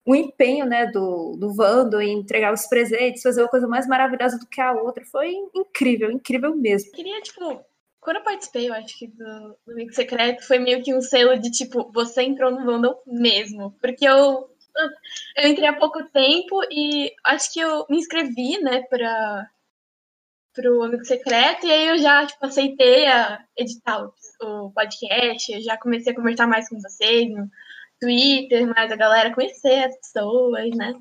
o 0.05 0.17
empenho 0.17 0.67
né, 0.67 0.87
do, 0.87 1.37
do 1.37 1.55
Vando 1.55 2.01
em 2.01 2.19
entregar 2.19 2.53
os 2.53 2.67
presentes, 2.67 3.23
fazer 3.23 3.43
uma 3.43 3.49
coisa 3.49 3.69
mais 3.69 3.87
maravilhosa 3.87 4.37
do 4.37 4.49
que 4.49 4.61
a 4.61 4.73
outra. 4.73 5.05
Foi 5.05 5.33
incrível, 5.55 6.11
incrível 6.11 6.57
mesmo. 6.57 6.91
Queria, 6.91 7.21
tipo, 7.21 7.65
quando 8.03 8.17
eu 8.17 8.25
participei, 8.25 8.69
eu 8.69 8.75
acho 8.75 8.99
que 8.99 9.07
do, 9.07 9.57
do 9.65 9.73
Amigo 9.73 9.93
Secreto, 9.93 10.45
foi 10.45 10.59
meio 10.59 10.83
que 10.83 10.93
um 10.93 11.01
selo 11.01 11.39
de, 11.39 11.51
tipo, 11.53 11.91
você 11.93 12.23
entrou 12.23 12.51
no 12.51 12.65
Vandal 12.65 13.01
mesmo. 13.07 13.71
Porque 13.81 14.05
eu, 14.05 14.51
eu 15.37 15.49
entrei 15.49 15.69
há 15.69 15.73
pouco 15.73 16.05
tempo 16.11 16.63
e 16.71 17.13
acho 17.25 17.53
que 17.53 17.61
eu 17.61 17.87
me 17.89 17.99
inscrevi, 17.99 18.61
né, 18.61 18.83
pra, 18.91 19.49
pro 20.53 20.83
Amigo 20.83 21.05
Secreto, 21.05 21.65
e 21.65 21.71
aí 21.71 21.89
eu 21.91 21.99
já, 21.99 22.27
tipo, 22.27 22.45
aceitei 22.45 23.07
a 23.07 23.45
editar 23.57 24.05
o, 24.05 24.13
o 24.67 24.73
podcast, 24.73 25.53
eu 25.53 25.63
já 25.63 25.79
comecei 25.79 26.13
a 26.13 26.17
conversar 26.17 26.49
mais 26.49 26.69
com 26.69 26.81
vocês 26.81 27.31
no 27.31 27.49
Twitter, 28.01 28.67
mais 28.67 28.91
a 28.91 28.97
galera 28.97 29.33
conhecer 29.33 29.85
as 29.85 29.97
pessoas, 29.97 30.71
né. 30.77 30.93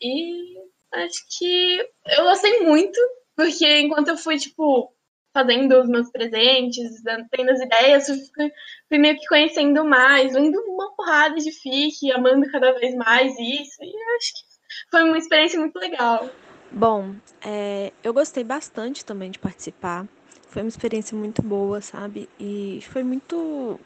E 0.00 0.54
acho 0.92 1.26
que 1.38 1.80
eu 2.06 2.24
gostei 2.24 2.60
muito, 2.60 2.98
porque 3.34 3.80
enquanto 3.80 4.08
eu 4.08 4.16
fui, 4.16 4.38
tipo, 4.38 4.95
fazendo 5.36 5.78
os 5.78 5.86
meus 5.86 6.10
presentes, 6.10 7.02
tendo 7.30 7.50
as 7.50 7.60
ideias, 7.60 8.06
fui, 8.06 8.50
fui 8.88 8.98
meio 8.98 9.18
que 9.18 9.26
conhecendo 9.26 9.84
mais, 9.84 10.32
lendo 10.32 10.58
uma 10.60 10.96
porrada 10.96 11.34
de 11.34 11.52
fic, 11.52 12.10
amando 12.10 12.50
cada 12.50 12.72
vez 12.72 12.94
mais 12.94 13.32
isso, 13.38 13.82
e 13.82 14.16
acho 14.16 14.32
que 14.32 14.90
foi 14.90 15.02
uma 15.02 15.18
experiência 15.18 15.60
muito 15.60 15.78
legal. 15.78 16.30
Bom, 16.72 17.14
é, 17.44 17.92
eu 18.02 18.14
gostei 18.14 18.42
bastante 18.42 19.04
também 19.04 19.30
de 19.30 19.38
participar. 19.38 20.06
Foi 20.48 20.62
uma 20.62 20.68
experiência 20.68 21.14
muito 21.14 21.42
boa, 21.42 21.82
sabe? 21.82 22.30
E 22.40 22.80
foi 22.90 23.04
muito. 23.04 23.78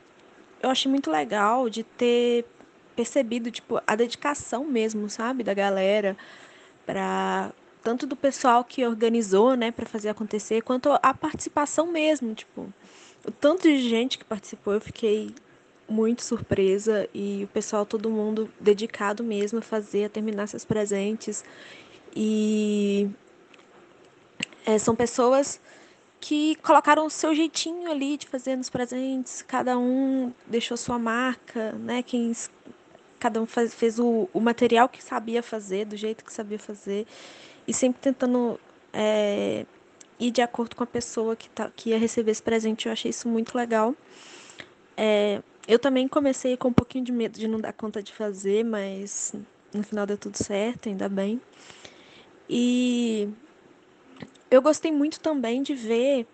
Eu 0.63 0.71
achei 0.71 0.89
muito 0.89 1.11
legal 1.11 1.69
de 1.69 1.83
ter 1.83 2.45
percebido, 2.95 3.51
tipo, 3.51 3.83
a 3.85 3.97
dedicação 3.97 4.65
mesmo, 4.65 5.11
sabe? 5.11 5.43
Da 5.43 5.53
galera, 5.53 6.17
pra. 6.87 7.51
Tanto 7.83 8.07
do 8.07 8.15
pessoal 8.17 8.63
que 8.63 8.87
organizou, 8.87 9.55
né, 9.55 9.71
pra 9.71 9.87
fazer 9.87 10.11
acontecer, 10.11 10.63
quanto 10.63 10.91
a 11.03 11.15
participação 11.15 11.87
mesmo, 11.87 12.35
tipo. 12.35 12.73
O 13.25 13.31
tanto 13.31 13.63
de 13.63 13.89
gente 13.89 14.19
que 14.19 14.25
participou, 14.25 14.75
eu 14.75 14.81
fiquei 14.81 15.35
muito 15.89 16.23
surpresa 16.23 17.09
e 17.13 17.45
o 17.45 17.49
pessoal, 17.49 17.85
todo 17.85 18.09
mundo 18.09 18.51
dedicado 18.61 19.25
mesmo 19.25 19.59
a 19.59 19.63
fazer, 19.63 20.05
a 20.05 20.09
terminar 20.09 20.47
seus 20.47 20.65
presentes. 20.65 21.45
E 22.15 23.11
é, 24.65 24.79
são 24.79 24.95
pessoas 24.95 25.61
que 26.21 26.55
colocaram 26.57 27.07
o 27.07 27.11
seu 27.11 27.35
jeitinho 27.35 27.91
ali 27.91 28.17
de 28.17 28.29
fazer 28.29 28.55
nos 28.57 28.69
presentes, 28.69 29.43
cada 29.43 29.79
um 29.79 30.33
deixou 30.47 30.77
sua 30.77 30.99
marca, 30.99 31.73
né? 31.73 32.03
Quem, 32.03 32.33
cada 33.19 33.41
um 33.41 33.47
faz- 33.47 33.75
fez 33.75 33.99
o, 33.99 34.29
o 34.33 34.41
material 34.41 34.89
que 34.89 35.03
sabia 35.03 35.43
fazer, 35.43 35.87
do 35.87 35.97
jeito 35.97 36.25
que 36.25 36.33
sabia 36.33 36.59
fazer, 36.59 37.07
e 37.67 37.73
sempre 37.75 38.01
tentando 38.01 38.59
é, 38.93 39.65
ir 40.19 40.31
de 40.31 40.43
acordo 40.43 40.77
com 40.77 40.85
a 40.85 40.87
pessoa 40.87 41.35
que, 41.35 41.49
tá, 41.51 41.71
que 41.75 41.91
ia 41.91 41.99
receber 41.99 42.33
esse 42.33 42.43
presente. 42.43 42.87
Eu 42.87 42.93
achei 42.93 43.11
isso 43.11 43.29
muito 43.29 43.57
legal. 43.57 43.95
É, 44.97 45.43
eu 45.67 45.79
também 45.79 46.07
comecei 46.09 46.57
com 46.57 46.69
um 46.69 46.73
pouquinho 46.73 47.05
de 47.05 47.13
medo 47.13 47.39
de 47.39 47.49
não 47.49 47.61
dar 47.61 47.73
conta 47.73 48.03
de 48.03 48.13
fazer, 48.13 48.65
mas 48.65 49.35
no 49.73 49.83
final 49.83 50.07
deu 50.07 50.19
tudo 50.19 50.37
certo, 50.37 50.89
ainda 50.89 51.09
bem. 51.09 51.41
E 52.49 53.29
eu 54.51 54.61
gostei 54.61 54.91
muito 54.91 55.21
também 55.21 55.63
de 55.63 55.75
ver 55.75 56.27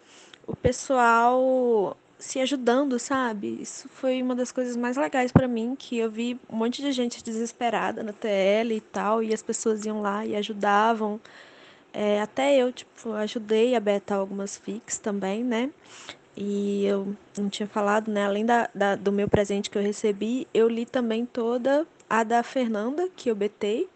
o 0.47 0.57
pessoal 0.57 1.97
se 2.19 2.41
ajudando, 2.41 2.99
sabe? 2.99 3.59
Isso 3.61 3.89
foi 3.89 4.23
uma 4.23 4.35
das 4.35 4.53
coisas 4.53 4.77
mais 4.77 4.97
legais 4.97 5.33
pra 5.33 5.47
mim, 5.49 5.77
que 5.79 5.99
eu 5.99 6.11
vi 6.11 6.39
um 6.51 6.57
monte 6.57 6.83
de 6.83 6.93
gente 6.93 7.23
desesperada 7.23 8.03
na 8.03 8.13
TL 8.13 8.77
e 8.77 8.81
tal, 8.81 9.23
e 9.23 9.35
as 9.35 9.43
pessoas 9.43 9.85
iam 9.85 10.01
lá 10.03 10.25
e 10.27 10.35
ajudavam. 10.37 11.21
É, 11.93 12.21
até 12.21 12.57
eu, 12.57 12.73
tipo, 12.73 13.13
ajudei 13.13 13.75
a 13.75 13.81
betar 13.81 14.19
algumas 14.19 14.57
fics 14.57 14.99
também, 14.99 15.43
né? 15.45 15.71
E 16.37 16.85
eu 16.87 17.17
não 17.39 17.49
tinha 17.49 17.67
falado, 17.69 18.11
né? 18.13 18.27
Além 18.27 18.45
da, 18.47 18.69
da- 18.75 18.97
do 18.97 19.13
meu 19.13 19.29
presente 19.29 19.71
que 19.71 19.79
eu 19.79 19.83
recebi, 19.83 20.47
eu 20.55 20.69
li 20.69 20.87
também 20.87 21.27
toda 21.27 21.87
a 22.11 22.25
da 22.25 22.43
Fernanda, 22.43 23.09
que 23.17 23.31
eu 23.31 23.35
betei. 23.35 23.89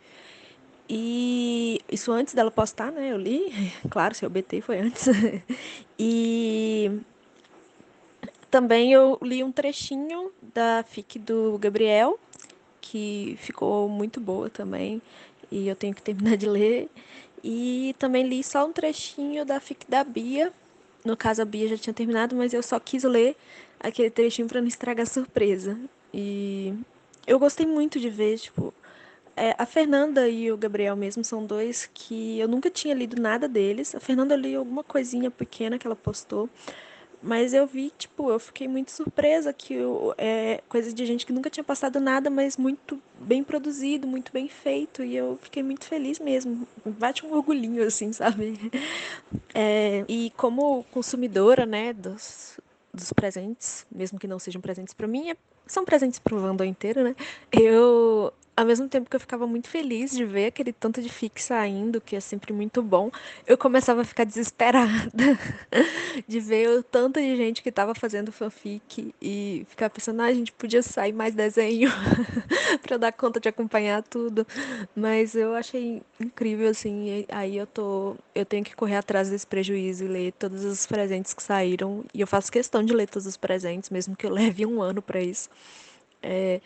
E 0.89 1.81
isso 1.91 2.11
antes 2.13 2.35
dela 2.35 2.51
postar, 2.51 2.91
né? 2.93 3.13
Eu 3.13 3.17
li. 3.17 3.53
Claro, 3.91 4.15
se 4.15 4.25
eu 4.25 4.31
betei 4.31 4.61
foi 4.61 4.79
antes. 4.81 5.07
E 5.99 6.91
também 8.51 8.93
eu 8.93 9.19
li 9.23 9.45
um 9.45 9.53
trechinho 9.53 10.33
da 10.55 10.85
fic 10.87 11.19
do 11.19 11.57
Gabriel, 11.59 12.19
que 12.81 13.37
ficou 13.41 13.89
muito 13.89 14.21
boa 14.21 14.51
também. 14.51 15.01
E 15.51 15.69
eu 15.69 15.77
tenho 15.77 15.95
que 15.95 16.03
terminar 16.03 16.37
de 16.37 16.49
ler. 16.49 16.89
E 17.43 17.95
também 17.99 18.27
li 18.27 18.43
só 18.43 18.67
um 18.67 18.73
trechinho 18.73 19.45
da 19.45 19.61
fic 19.61 19.89
da 19.89 20.05
Bia. 20.05 20.53
No 21.05 21.17
caso, 21.17 21.43
a 21.43 21.45
Bia 21.45 21.69
já 21.69 21.79
tinha 21.79 21.95
terminado, 21.95 22.37
mas 22.37 22.53
eu 22.53 22.63
só 22.63 22.79
quis 22.79 23.05
ler 23.05 23.37
aquele 23.79 24.11
trechinho 24.11 24.49
para 24.49 24.61
não 24.61 24.69
estragar 24.69 25.07
a 25.07 25.11
surpresa. 25.11 25.79
E 26.13 26.75
eu 27.27 27.39
gostei 27.39 27.67
muito 27.67 27.99
de 27.99 28.11
ver, 28.11 28.39
tipo, 28.39 28.75
é, 29.37 29.55
a 29.57 29.65
Fernanda 29.65 30.29
e 30.29 30.53
o 30.53 30.57
Gabriel 30.57 30.97
mesmo 30.97 31.25
são 31.25 31.47
dois 31.47 31.89
que 31.95 32.39
eu 32.39 32.49
nunca 32.49 32.69
tinha 32.69 32.95
lido 32.95 33.21
nada 33.21 33.49
deles. 33.49 33.95
A 33.95 34.01
Fernanda 34.01 34.35
eu 34.35 34.39
li 34.39 34.55
alguma 34.55 34.85
coisinha 34.85 35.31
pequena 35.31 35.79
que 35.79 35.87
ela 35.87 35.97
postou, 35.97 36.49
mas 37.23 37.53
eu 37.53 37.67
vi, 37.67 37.93
tipo, 37.99 38.31
eu 38.31 38.39
fiquei 38.39 38.67
muito 38.67 38.91
surpresa 38.91 39.53
que 39.53 39.75
eu, 39.75 40.15
é 40.17 40.63
coisa 40.69 40.93
de 40.93 41.05
gente 41.05 41.27
que 41.27 41.33
nunca 41.33 41.51
tinha 41.51 41.63
passado 41.65 42.01
nada, 42.01 42.31
mas 42.31 42.57
muito 42.57 43.01
bem 43.19 43.45
produzido, 43.45 44.07
muito 44.07 44.33
bem 44.33 44.49
feito, 44.49 45.05
e 45.05 45.17
eu 45.17 45.39
fiquei 45.43 45.63
muito 45.63 45.85
feliz 45.85 46.19
mesmo. 46.19 46.67
Bate 46.85 47.25
um 47.27 47.33
orgulhinho, 47.33 47.87
assim, 47.87 48.13
sabe? 48.13 48.59
É, 49.55 50.05
e 50.09 50.33
como 50.37 50.85
consumidora, 50.91 51.67
né, 51.67 51.93
dos, 51.93 52.59
dos 52.93 53.13
presentes, 53.13 53.87
mesmo 53.91 54.19
que 54.19 54.27
não 54.27 54.39
sejam 54.39 54.61
presentes 54.61 54.95
para 54.95 55.07
mim, 55.07 55.31
é- 55.31 55.37
são 55.67 55.85
presentes 55.85 56.19
para 56.19 56.35
o 56.35 56.43
Wandel 56.43 56.67
inteiro, 56.67 57.05
né? 57.05 57.15
Eu 57.53 58.33
ao 58.61 58.67
mesmo 58.67 58.89
tempo 58.89 59.09
que 59.09 59.17
eu 59.17 59.21
ficava 59.21 59.47
muito 59.47 59.69
feliz 59.69 60.11
de 60.11 60.25
ver 60.25 60.47
aquele 60.47 60.73
tanto 60.73 61.01
de 61.01 61.09
fic 61.09 61.43
saindo, 61.43 62.01
que 62.01 62.15
é 62.15 62.21
sempre 62.21 62.53
muito 62.53 62.83
bom, 62.83 63.11
eu 63.47 63.57
começava 63.57 64.03
a 64.03 64.05
ficar 64.05 64.25
desesperada 64.25 65.11
de 66.29 66.41
ver 66.41 66.69
o 66.69 66.83
tanto 66.83 67.19
de 67.19 67.37
gente 67.37 67.63
que 67.63 67.73
tava 67.73 67.95
fazendo 67.95 68.31
fanfic 68.31 69.15
e 69.21 69.65
ficar 69.69 69.89
pensando, 69.89 70.21
ah, 70.21 70.27
a 70.27 70.35
gente 70.35 70.53
podia 70.53 70.83
sair 70.83 71.13
mais 71.13 71.35
desenho 71.35 71.91
eu 72.91 72.99
dar 72.99 73.13
conta 73.13 73.41
de 73.41 73.49
acompanhar 73.49 74.03
tudo. 74.03 74.47
Mas 74.95 75.35
eu 75.35 75.55
achei 75.55 76.03
incrível, 76.21 76.69
assim, 76.69 77.25
aí 77.29 77.57
eu 77.57 77.67
tô. 77.67 78.17
Eu 78.35 78.45
tenho 78.45 78.65
que 78.65 78.75
correr 78.75 78.97
atrás 78.97 79.31
desse 79.31 79.47
prejuízo 79.47 80.05
e 80.05 80.09
ler 80.09 80.33
todos 80.33 80.65
os 80.65 80.87
presentes 80.87 81.33
que 81.33 81.43
saíram. 81.43 82.05
E 82.13 82.21
eu 82.21 82.27
faço 82.27 82.51
questão 82.51 82.85
de 82.85 82.93
ler 82.93 83.09
todos 83.09 83.27
os 83.27 83.37
presentes, 83.37 83.91
mesmo 83.91 84.17
que 84.17 84.27
eu 84.27 84.31
leve 84.31 84.67
um 84.67 84.83
ano 84.83 85.01
pra 85.01 85.21
isso. 85.23 85.49
É, 86.23 86.61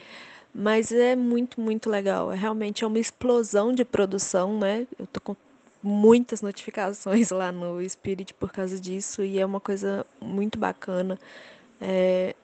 mas 0.55 0.93
é 0.93 1.17
muito, 1.17 1.61
muito 1.61 1.90
legal. 1.90 2.31
É 2.31 2.37
realmente 2.37 2.85
é 2.85 2.87
uma 2.87 2.99
explosão 2.99 3.73
de 3.73 3.85
produção, 3.85 4.59
né? 4.59 4.87
Eu 4.99 5.07
tô 5.07 5.21
com 5.21 5.37
muitas 5.83 6.40
notificações 6.40 7.31
lá 7.31 7.51
no 7.53 7.87
Spirit 7.88 8.33
por 8.35 8.53
causa 8.53 8.81
disso 8.81 9.23
e 9.23 9.38
é 9.38 9.45
uma 9.45 9.61
coisa 9.61 10.07
muito 10.21 10.59
bacana. 10.59 11.19
É, 11.81 12.37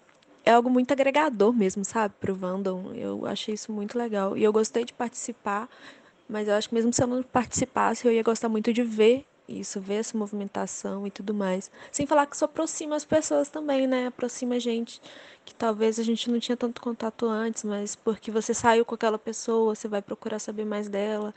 é 0.45 0.53
algo 0.53 0.69
muito 0.69 0.93
agregador 0.93 1.53
mesmo, 1.53 1.85
sabe, 1.85 2.15
pro 2.21 2.35
Vandal. 2.35 2.93
Eu 2.95 3.27
achei 3.27 3.55
isso 3.55 3.73
muito 3.73 3.97
legal. 3.97 4.37
E 4.37 4.43
eu 4.43 4.53
gostei 4.53 4.85
de 4.85 4.93
participar, 4.93 5.69
mas 6.29 6.49
eu 6.49 6.55
acho 6.55 6.69
que 6.69 6.75
mesmo 6.75 6.93
se 6.93 7.03
eu 7.03 7.07
não 7.07 7.23
participasse, 7.23 8.07
eu 8.07 8.13
ia 8.13 8.23
gostar 8.23 8.49
muito 8.49 8.73
de 8.73 8.83
ver 8.83 9.25
isso, 9.51 9.81
ver 9.81 9.97
essa 9.97 10.17
movimentação 10.17 11.07
e 11.07 11.11
tudo 11.11 11.35
mais. 11.35 11.71
Sem 11.91 12.07
falar 12.07 12.27
que 12.27 12.37
isso 12.37 12.45
aproxima 12.45 12.97
as 12.97 13.05
pessoas 13.05 13.49
também, 13.49 13.87
né? 13.87 14.07
Aproxima 14.07 14.55
a 14.57 14.59
gente 14.59 15.01
que 15.45 15.55
talvez 15.55 15.99
a 15.99 16.03
gente 16.03 16.31
não 16.31 16.39
tinha 16.39 16.57
tanto 16.57 16.81
contato 16.81 17.27
antes, 17.27 17.65
mas 17.65 17.97
porque 17.97 18.31
você 18.31 18.55
saiu 18.55 18.85
com 18.85 18.95
aquela 18.95 19.19
pessoa, 19.19 19.75
você 19.75 19.89
vai 19.89 20.03
procurar 20.03 20.39
saber 20.39 20.65
mais 20.65 20.89
dela, 20.89 21.35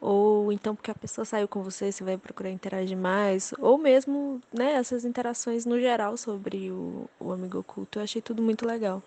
ou 0.00 0.50
então 0.50 0.74
porque 0.74 0.90
a 0.90 0.94
pessoa 0.94 1.24
saiu 1.24 1.46
com 1.46 1.62
você, 1.62 1.92
você 1.92 2.02
vai 2.02 2.16
procurar 2.16 2.50
interagir 2.50 2.96
mais, 2.96 3.52
ou 3.58 3.76
mesmo, 3.76 4.40
né, 4.52 4.72
essas 4.74 5.04
interações 5.04 5.66
no 5.66 5.78
geral 5.78 6.16
sobre 6.16 6.70
o, 6.70 7.08
o 7.18 7.32
amigo 7.32 7.58
oculto. 7.58 7.98
Eu 7.98 8.04
achei 8.04 8.22
tudo 8.22 8.42
muito 8.42 8.66
legal. 8.66 9.02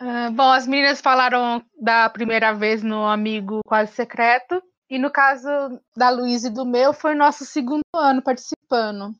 Uh, 0.00 0.30
bom, 0.32 0.50
as 0.50 0.66
meninas 0.66 1.00
falaram 1.00 1.62
da 1.80 2.08
primeira 2.10 2.52
vez 2.52 2.82
no 2.82 3.06
Amigo 3.06 3.60
Quase 3.66 3.92
Secreto, 3.92 4.62
e 4.88 4.98
no 4.98 5.10
caso 5.10 5.48
da 5.96 6.10
Luísa 6.10 6.48
e 6.48 6.52
do 6.52 6.64
meu, 6.64 6.92
foi 6.92 7.14
nosso 7.14 7.44
segundo 7.44 7.82
ano 7.94 8.22
participando. 8.22 9.14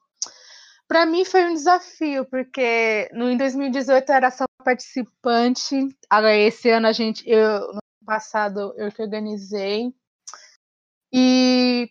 Para 0.88 1.04
mim 1.04 1.24
foi 1.24 1.44
um 1.44 1.54
desafio, 1.54 2.24
porque 2.26 3.08
no, 3.12 3.28
em 3.28 3.36
2018 3.36 4.08
eu 4.08 4.14
era 4.14 4.30
só 4.30 4.44
participante. 4.64 5.88
Agora, 6.08 6.36
esse 6.36 6.70
ano 6.70 6.86
a 6.86 6.92
gente, 6.92 7.28
eu, 7.28 7.72
no 7.72 7.80
passado, 8.04 8.72
eu 8.76 8.92
que 8.92 9.02
organizei. 9.02 9.92
E, 11.12 11.90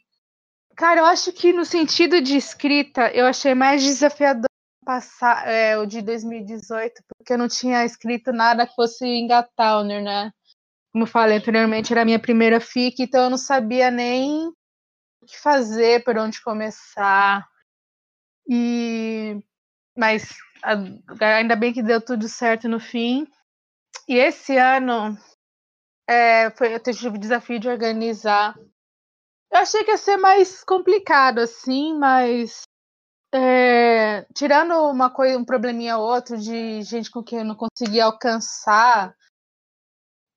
cara, 0.78 1.02
eu 1.02 1.06
acho 1.06 1.34
que 1.34 1.52
no 1.52 1.66
sentido 1.66 2.22
de 2.22 2.38
escrita, 2.38 3.12
eu 3.14 3.26
achei 3.26 3.54
mais 3.54 3.84
desafiador 3.84 4.46
passar 4.86 5.48
é, 5.48 5.78
o 5.78 5.86
de 5.86 6.02
2018, 6.02 7.04
porque 7.18 7.34
eu 7.34 7.38
não 7.38 7.48
tinha 7.50 7.84
escrito 7.84 8.32
nada 8.32 8.68
que 8.68 8.76
fosse 8.76 9.04
em 9.06 9.28
Gatowner, 9.28 10.02
né? 10.02 10.32
Como 10.96 11.04
eu 11.04 11.10
falei 11.10 11.40
anteriormente, 11.40 11.92
era 11.92 12.04
a 12.04 12.06
minha 12.06 12.18
primeira 12.18 12.62
FIC, 12.62 13.04
então 13.04 13.26
eu 13.26 13.30
não 13.30 13.38
sabia 13.38 13.92
nem 13.92 14.48
o 14.48 15.26
que 15.28 15.38
fazer, 15.38 16.02
por 16.06 16.18
onde 16.18 16.42
começar. 16.42 17.46
E 18.48 19.38
mas 19.94 20.30
ainda 21.20 21.54
bem 21.58 21.74
que 21.74 21.84
deu 21.84 22.00
tudo 22.00 22.30
certo 22.30 22.70
no 22.70 22.80
fim. 22.80 23.28
E 24.08 24.16
esse 24.16 24.56
ano 24.56 25.18
é, 26.08 26.50
foi, 26.52 26.74
eu 26.74 26.80
tive 26.80 27.10
o 27.10 27.20
desafio 27.20 27.60
de 27.60 27.68
organizar. 27.68 28.58
Eu 29.52 29.60
achei 29.60 29.84
que 29.84 29.92
ia 29.92 29.98
ser 29.98 30.16
mais 30.16 30.64
complicado, 30.64 31.40
assim, 31.40 31.94
mas 32.00 32.62
é, 33.34 34.26
tirando 34.34 34.72
uma 34.90 35.10
coisa, 35.10 35.38
um 35.38 35.44
probleminha 35.44 35.98
ou 35.98 36.08
outro 36.10 36.38
de 36.38 36.82
gente 36.84 37.12
com 37.12 37.22
quem 37.22 37.40
eu 37.40 37.46
não 37.46 37.56
conseguia 37.58 38.06
alcançar, 38.06 39.14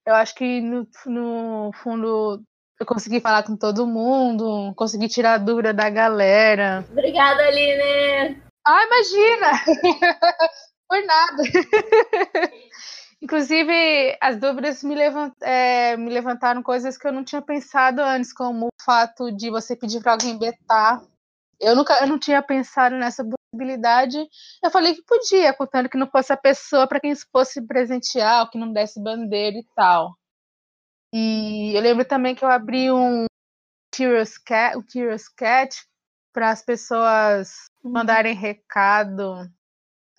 eu 0.09 0.15
acho 0.15 0.35
que 0.35 0.63
no, 0.63 0.89
no 1.05 1.71
fundo 1.83 2.43
eu 2.81 2.87
consegui 2.87 3.21
falar 3.21 3.43
com 3.43 3.55
todo 3.55 3.87
mundo, 3.87 4.73
consegui 4.75 5.07
tirar 5.07 5.35
a 5.35 5.39
dúvida 5.39 5.75
da 5.75 5.91
galera. 5.91 6.83
Obrigada, 6.91 7.43
Aline! 7.45 8.43
Ah, 8.67 8.85
imagina! 8.85 9.51
Por 10.89 11.05
nada. 11.05 11.43
Inclusive, 13.21 14.17
as 14.19 14.39
dúvidas 14.39 14.83
me, 14.83 14.95
levant, 14.95 15.35
é, 15.43 15.95
me, 15.99 16.09
levantaram 16.09 16.63
coisas 16.63 16.97
que 16.97 17.07
eu 17.07 17.13
não 17.13 17.23
tinha 17.23 17.43
pensado 17.43 18.01
antes, 18.01 18.33
como 18.33 18.69
o 18.69 18.83
fato 18.83 19.31
de 19.31 19.51
você 19.51 19.77
pedir 19.77 20.01
para 20.01 20.13
alguém 20.13 20.39
betar. 20.39 21.03
Eu 21.61 21.77
nunca, 21.77 22.01
eu 22.01 22.07
não 22.07 22.19
tinha 22.19 22.41
pensado 22.41 22.97
nessa 22.97 23.23
possibilidade. 23.51 24.19
Eu 24.63 24.71
falei 24.71 24.95
que 24.95 25.03
podia, 25.03 25.55
contando 25.55 25.89
que 25.89 25.97
não 25.97 26.11
fosse 26.11 26.33
a 26.33 26.37
pessoa 26.37 26.87
para 26.87 27.01
quem 27.01 27.15
fosse 27.33 27.67
presentear, 27.67 28.43
ou 28.43 28.51
que 28.51 28.59
não 28.59 28.73
desse 28.73 29.03
bandeira 29.03 29.59
e 29.59 29.67
tal. 29.75 30.15
E 31.13 31.73
eu 31.75 31.81
lembro 31.81 32.05
também 32.05 32.35
que 32.35 32.45
eu 32.45 32.51
abri 32.51 32.91
um 32.93 33.25
Curious 33.95 34.37
Cat, 34.39 34.77
o 34.77 34.85
Curious 34.85 35.29
Cat 35.29 35.75
para 36.33 36.51
as 36.51 36.63
pessoas 36.63 37.71
uhum. 37.83 37.93
mandarem 37.93 38.35
recado. 38.35 39.51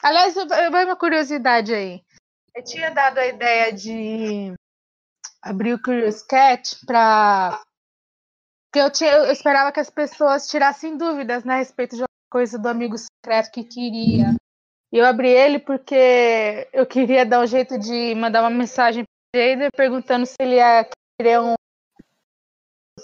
Aliás, 0.02 0.34
vai 0.72 0.86
uma 0.86 0.96
curiosidade 0.96 1.74
aí. 1.74 2.02
Eu 2.56 2.64
tinha 2.64 2.90
dado 2.90 3.20
a 3.20 3.28
ideia 3.28 3.72
de 3.72 4.54
abrir 5.42 5.74
o 5.74 5.82
Curious 5.82 6.24
Cat 6.24 6.78
para 6.86 7.62
porque 8.72 8.86
eu, 8.86 8.92
tinha, 8.92 9.12
eu 9.12 9.32
esperava 9.32 9.72
que 9.72 9.80
as 9.80 9.90
pessoas 9.90 10.48
tirassem 10.48 10.96
dúvidas 10.96 11.44
né, 11.44 11.56
a 11.56 11.58
respeito 11.58 11.96
de 11.96 12.04
coisa 12.30 12.58
do 12.58 12.68
amigo 12.68 12.96
secreto 12.98 13.52
que 13.52 13.64
queria. 13.64 14.36
E 14.92 14.98
eu 14.98 15.06
abri 15.06 15.30
ele 15.30 15.60
porque 15.60 16.68
eu 16.74 16.86
queria 16.86 17.26
dar 17.26 17.42
um 17.42 17.48
jeito 17.48 17.78
de 17.78 18.16
mandar 18.16 18.42
uma 18.42 18.50
mensagem 18.50 19.04
Jader 19.36 19.70
perguntando 19.76 20.26
se 20.26 20.36
ele 20.40 20.56
ia 20.56 20.90
querer 21.18 21.40
um. 21.40 21.54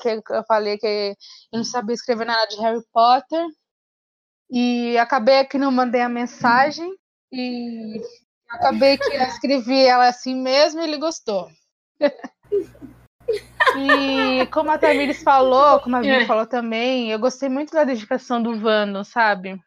Que 0.02 0.22
eu 0.30 0.44
falei 0.48 0.78
que 0.78 1.16
eu 1.52 1.58
não 1.58 1.64
sabia 1.64 1.94
escrever 1.94 2.26
nada 2.26 2.46
de 2.48 2.58
Harry 2.58 2.84
Potter. 2.92 3.46
E 4.50 4.98
acabei 4.98 5.44
que 5.46 5.58
não 5.58 5.72
mandei 5.72 6.02
a 6.02 6.10
mensagem. 6.10 6.92
E 7.32 8.02
acabei 8.50 8.98
que 8.98 9.16
escrevi 9.16 9.86
ela 9.86 10.08
assim 10.08 10.36
mesmo 10.36 10.82
e 10.82 10.84
ele 10.84 10.98
gostou. 10.98 11.50
E 13.78 14.46
como 14.48 14.72
a 14.72 14.78
Tamires 14.78 15.22
falou, 15.22 15.80
como 15.80 15.96
a 15.96 16.02
Vivi 16.02 16.24
é. 16.24 16.26
falou 16.26 16.46
também, 16.46 17.12
eu 17.12 17.20
gostei 17.20 17.50
muito 17.50 17.72
da 17.72 17.84
dedicação 17.84 18.42
do 18.42 18.60
Vano, 18.60 19.04
sabe? 19.04 19.60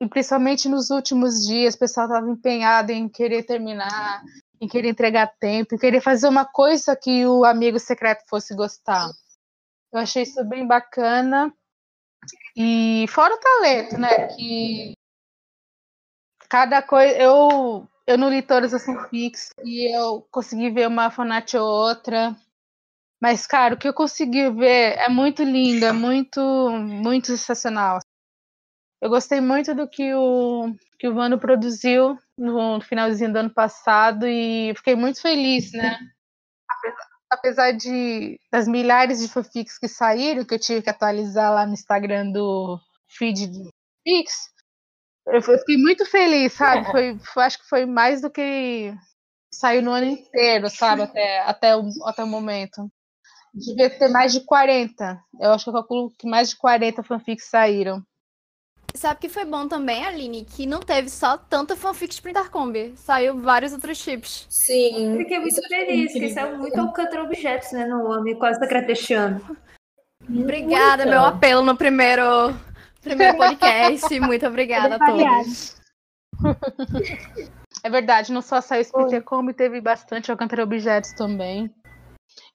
E 0.00 0.08
principalmente 0.08 0.68
nos 0.68 0.90
últimos 0.90 1.46
dias, 1.46 1.74
o 1.74 1.78
pessoal 1.78 2.06
estava 2.06 2.28
empenhado 2.28 2.90
em 2.90 3.08
querer 3.08 3.44
terminar, 3.44 4.22
em 4.60 4.66
querer 4.66 4.88
entregar 4.88 5.32
tempo, 5.38 5.74
em 5.74 5.78
querer 5.78 6.00
fazer 6.00 6.28
uma 6.28 6.44
coisa 6.44 6.96
que 6.96 7.26
o 7.26 7.44
amigo 7.44 7.78
secreto 7.78 8.24
fosse 8.28 8.54
gostar. 8.54 9.08
Eu 9.92 10.00
achei 10.00 10.22
isso 10.22 10.42
bem 10.44 10.66
bacana. 10.66 11.52
E 12.56 13.06
fora 13.08 13.34
o 13.34 13.38
talento, 13.38 13.98
né? 13.98 14.28
Que 14.28 14.94
cada 16.48 16.82
coisa. 16.82 17.16
Eu, 17.16 17.88
eu 18.06 18.18
não 18.18 18.28
li 18.28 18.42
todas 18.42 18.74
as 18.74 18.84
fanfics 18.84 19.50
e 19.64 19.96
eu 19.96 20.26
consegui 20.30 20.70
ver 20.70 20.88
uma 20.88 21.10
fanart 21.10 21.54
ou 21.54 21.66
outra. 21.66 22.36
Mas, 23.22 23.46
cara, 23.46 23.76
o 23.76 23.78
que 23.78 23.86
eu 23.86 23.94
consegui 23.94 24.50
ver 24.50 24.98
é 24.98 25.08
muito 25.08 25.44
lindo, 25.44 25.86
é 25.86 25.92
muito, 25.92 26.40
muito 26.70 27.28
sensacional. 27.28 28.00
Eu 29.00 29.08
gostei 29.08 29.40
muito 29.40 29.72
do 29.76 29.88
que 29.88 30.12
o, 30.12 30.74
que 30.98 31.06
o 31.06 31.14
Vano 31.14 31.38
produziu 31.38 32.18
no 32.36 32.80
finalzinho 32.80 33.32
do 33.32 33.38
ano 33.38 33.50
passado 33.54 34.26
e 34.26 34.74
fiquei 34.74 34.96
muito 34.96 35.22
feliz, 35.22 35.70
né? 35.70 36.00
Apesar 37.30 37.70
de 37.70 38.40
das 38.50 38.66
milhares 38.66 39.20
de 39.20 39.28
fanfics 39.28 39.78
que 39.78 39.86
saíram, 39.86 40.44
que 40.44 40.54
eu 40.54 40.58
tive 40.58 40.82
que 40.82 40.90
atualizar 40.90 41.52
lá 41.52 41.64
no 41.64 41.74
Instagram 41.74 42.32
do 42.32 42.76
feed 43.08 43.46
do 43.46 43.70
Fix, 44.02 44.50
eu 45.28 45.40
fiquei 45.40 45.76
muito 45.76 46.04
feliz, 46.04 46.54
sabe? 46.54 46.90
Foi, 46.90 47.18
foi, 47.20 47.44
acho 47.44 47.60
que 47.60 47.68
foi 47.68 47.86
mais 47.86 48.20
do 48.20 48.28
que 48.28 48.92
saiu 49.54 49.80
no 49.80 49.92
ano 49.92 50.06
inteiro, 50.06 50.68
sabe? 50.68 51.02
Até, 51.02 51.38
até, 51.42 51.76
o, 51.76 51.88
até 52.04 52.24
o 52.24 52.26
momento. 52.26 52.90
Devia 53.54 53.90
ter 53.90 54.08
mais 54.08 54.32
de 54.32 54.40
40. 54.40 55.20
Eu 55.38 55.50
acho 55.50 55.64
que 55.64 55.70
eu 55.70 55.74
calculo 55.74 56.12
que 56.18 56.26
mais 56.26 56.50
de 56.50 56.56
40 56.56 57.02
fanfics 57.02 57.48
saíram. 57.48 58.02
Sabe 58.94 59.20
que 59.20 59.28
foi 59.28 59.44
bom 59.44 59.66
também, 59.66 60.04
Aline, 60.04 60.44
que 60.44 60.66
não 60.66 60.80
teve 60.80 61.08
só 61.08 61.36
tanta 61.36 61.74
fanfic 61.74 62.14
de 62.14 62.22
Printarcombi. 62.22 62.92
Saiu 62.96 63.40
vários 63.40 63.72
outros 63.72 63.96
chips. 63.98 64.46
Sim. 64.50 65.16
Fiquei 65.16 65.38
muito 65.38 65.60
feliz, 65.66 66.12
que 66.12 66.30
saiu 66.30 66.58
muito 66.58 66.78
Alcântara 66.78 67.22
Objetos, 67.22 67.72
né, 67.72 67.86
no 67.86 68.04
Homem 68.04 68.38
Quase 68.38 68.58
Secretechando. 68.58 69.56
Obrigada, 70.28 71.04
muito. 71.04 71.10
meu 71.10 71.24
apelo 71.24 71.62
no 71.62 71.76
primeiro, 71.76 72.54
primeiro 73.00 73.36
podcast. 73.36 74.20
muito 74.20 74.46
obrigada 74.46 74.96
a 74.96 74.98
todos. 74.98 75.76
É 77.84 77.90
verdade, 77.90 78.32
não 78.32 78.42
só 78.42 78.60
saiu 78.60 78.82
Splinter 78.82 79.24
Combi, 79.24 79.52
teve 79.52 79.80
bastante 79.80 80.30
Alcântara 80.30 80.62
Objetos 80.62 81.12
também. 81.14 81.68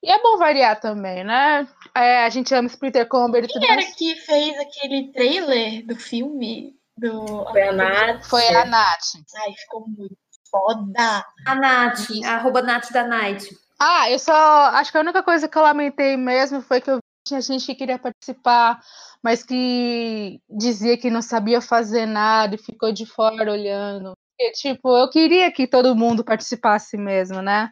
E 0.02 0.12
é 0.12 0.22
bom 0.22 0.38
variar 0.38 0.80
também, 0.80 1.24
né? 1.24 1.68
É, 1.96 2.24
a 2.24 2.30
gente 2.30 2.54
ama 2.54 2.68
Splitter 2.68 3.08
Comber 3.08 3.44
e 3.44 3.48
tudo 3.48 3.60
Quem 3.60 3.70
era 3.70 3.82
mais. 3.82 3.96
que 3.96 4.16
fez 4.16 4.60
aquele 4.60 5.12
trailer 5.12 5.86
do 5.86 5.96
filme? 5.96 6.76
Do... 6.98 7.46
Foi 7.52 7.62
a 7.62 7.72
Nath. 7.72 8.26
Foi 8.26 8.48
a 8.48 8.66
Nath. 8.66 9.04
Ai, 9.44 9.54
ficou 9.54 9.88
muito 9.88 10.16
foda. 10.50 11.26
A 11.46 11.56
Nath, 11.56 12.08
arroba 12.26 12.62
Nath 12.62 12.92
da 12.92 13.04
Night. 13.04 13.50
Ah, 13.80 14.10
eu 14.10 14.18
só. 14.18 14.34
Acho 14.74 14.92
que 14.92 14.98
a 14.98 15.02
única 15.02 15.22
coisa 15.22 15.48
que 15.48 15.58
eu 15.58 15.62
lamentei 15.62 16.18
mesmo 16.18 16.62
foi 16.62 16.82
que 16.82 16.90
eu 16.90 16.96
vi 16.96 17.02
que 17.02 17.30
tinha 17.30 17.42
gente 17.42 17.66
que 17.66 17.76
queria 17.76 18.00
participar, 18.00 18.80
mas 19.24 19.44
que 19.44 20.40
dizia 20.50 20.98
que 20.98 21.10
não 21.10 21.22
sabia 21.22 21.62
fazer 21.62 22.06
nada 22.06 22.56
e 22.56 22.58
ficou 22.58 22.92
de 22.92 23.06
fora 23.06 23.52
olhando. 23.52 24.14
E, 24.40 24.52
tipo, 24.52 24.96
eu 24.96 25.10
queria 25.10 25.52
que 25.52 25.68
todo 25.68 25.96
mundo 25.96 26.24
participasse 26.24 26.96
mesmo, 26.98 27.42
né? 27.42 27.72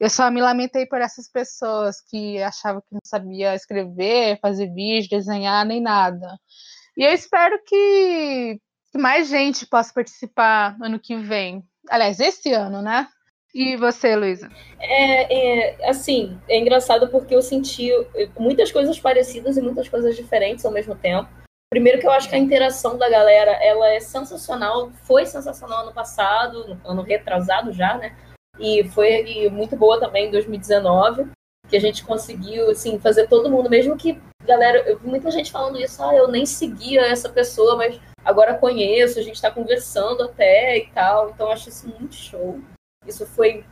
Eu 0.00 0.10
só 0.10 0.30
me 0.30 0.40
lamentei 0.40 0.86
por 0.86 1.00
essas 1.00 1.30
pessoas 1.30 2.00
que 2.08 2.42
achavam 2.42 2.80
que 2.82 2.92
não 2.92 3.00
sabia 3.04 3.54
escrever, 3.54 4.38
fazer 4.40 4.72
vídeo, 4.74 5.10
desenhar, 5.10 5.64
nem 5.64 5.80
nada. 5.80 6.38
E 6.96 7.04
eu 7.04 7.12
espero 7.12 7.58
que, 7.66 8.60
que 8.92 8.98
mais 8.98 9.28
gente 9.28 9.66
possa 9.66 9.92
participar 9.92 10.76
ano 10.82 10.98
que 10.98 11.16
vem. 11.16 11.64
Aliás, 11.88 12.20
esse 12.20 12.52
ano, 12.52 12.82
né? 12.82 13.08
E 13.54 13.76
você, 13.76 14.16
Luísa? 14.16 14.50
É, 14.80 15.78
é, 15.78 15.88
assim, 15.88 16.36
é 16.48 16.58
engraçado 16.58 17.08
porque 17.08 17.34
eu 17.34 17.40
senti 17.40 17.88
muitas 18.36 18.72
coisas 18.72 18.98
parecidas 18.98 19.56
e 19.56 19.62
muitas 19.62 19.88
coisas 19.88 20.16
diferentes 20.16 20.64
ao 20.64 20.72
mesmo 20.72 20.96
tempo. 20.96 21.28
Primeiro 21.70 22.00
que 22.00 22.06
eu 22.06 22.10
acho 22.10 22.28
que 22.28 22.34
a 22.34 22.38
interação 22.38 22.98
da 22.98 23.08
galera, 23.08 23.52
ela 23.52 23.88
é 23.90 24.00
sensacional, 24.00 24.90
foi 25.02 25.24
sensacional 25.26 25.82
ano 25.82 25.92
passado, 25.92 26.80
ano 26.84 27.02
retrasado 27.02 27.72
já, 27.72 27.96
né? 27.96 28.16
E 28.58 28.84
foi 28.90 29.24
e 29.26 29.50
muito 29.50 29.76
boa 29.76 29.98
também 29.98 30.28
em 30.28 30.30
2019, 30.30 31.28
que 31.68 31.76
a 31.76 31.80
gente 31.80 32.04
conseguiu, 32.04 32.70
assim, 32.70 32.98
fazer 32.98 33.26
todo 33.28 33.50
mundo, 33.50 33.70
mesmo 33.70 33.96
que, 33.96 34.20
galera, 34.44 34.78
eu 34.88 34.98
vi 34.98 35.06
muita 35.06 35.30
gente 35.30 35.50
falando 35.50 35.80
isso, 35.80 36.02
ah, 36.02 36.14
eu 36.14 36.28
nem 36.28 36.46
seguia 36.46 37.02
essa 37.02 37.28
pessoa, 37.28 37.76
mas 37.76 37.98
agora 38.24 38.58
conheço, 38.58 39.18
a 39.18 39.22
gente 39.22 39.40
tá 39.40 39.50
conversando 39.50 40.22
até 40.22 40.78
e 40.78 40.86
tal, 40.88 41.30
então 41.30 41.50
acho 41.50 41.68
isso 41.68 41.88
muito 41.88 42.14
show. 42.14 42.60
Isso 43.06 43.26
foi 43.26 43.64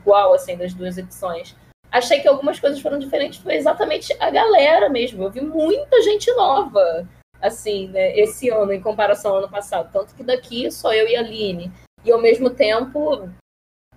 igual, 0.00 0.32
assim, 0.32 0.56
das 0.56 0.72
duas 0.72 0.96
edições. 0.96 1.54
Achei 1.92 2.20
que 2.20 2.28
algumas 2.28 2.58
coisas 2.60 2.80
foram 2.80 2.98
diferentes, 2.98 3.40
foi 3.40 3.54
exatamente 3.54 4.16
a 4.20 4.30
galera 4.30 4.88
mesmo. 4.88 5.24
Eu 5.24 5.30
vi 5.30 5.40
muita 5.40 6.00
gente 6.02 6.32
nova, 6.34 7.08
assim, 7.42 7.88
né, 7.88 8.16
esse 8.18 8.48
ano, 8.48 8.72
em 8.72 8.80
comparação 8.80 9.32
ao 9.32 9.38
ano 9.38 9.50
passado. 9.50 9.90
Tanto 9.92 10.14
que 10.14 10.22
daqui 10.22 10.70
só 10.70 10.92
eu 10.92 11.08
e 11.08 11.16
a 11.16 11.20
Aline. 11.20 11.72
E 12.04 12.12
ao 12.12 12.20
mesmo 12.20 12.48
tempo, 12.50 13.28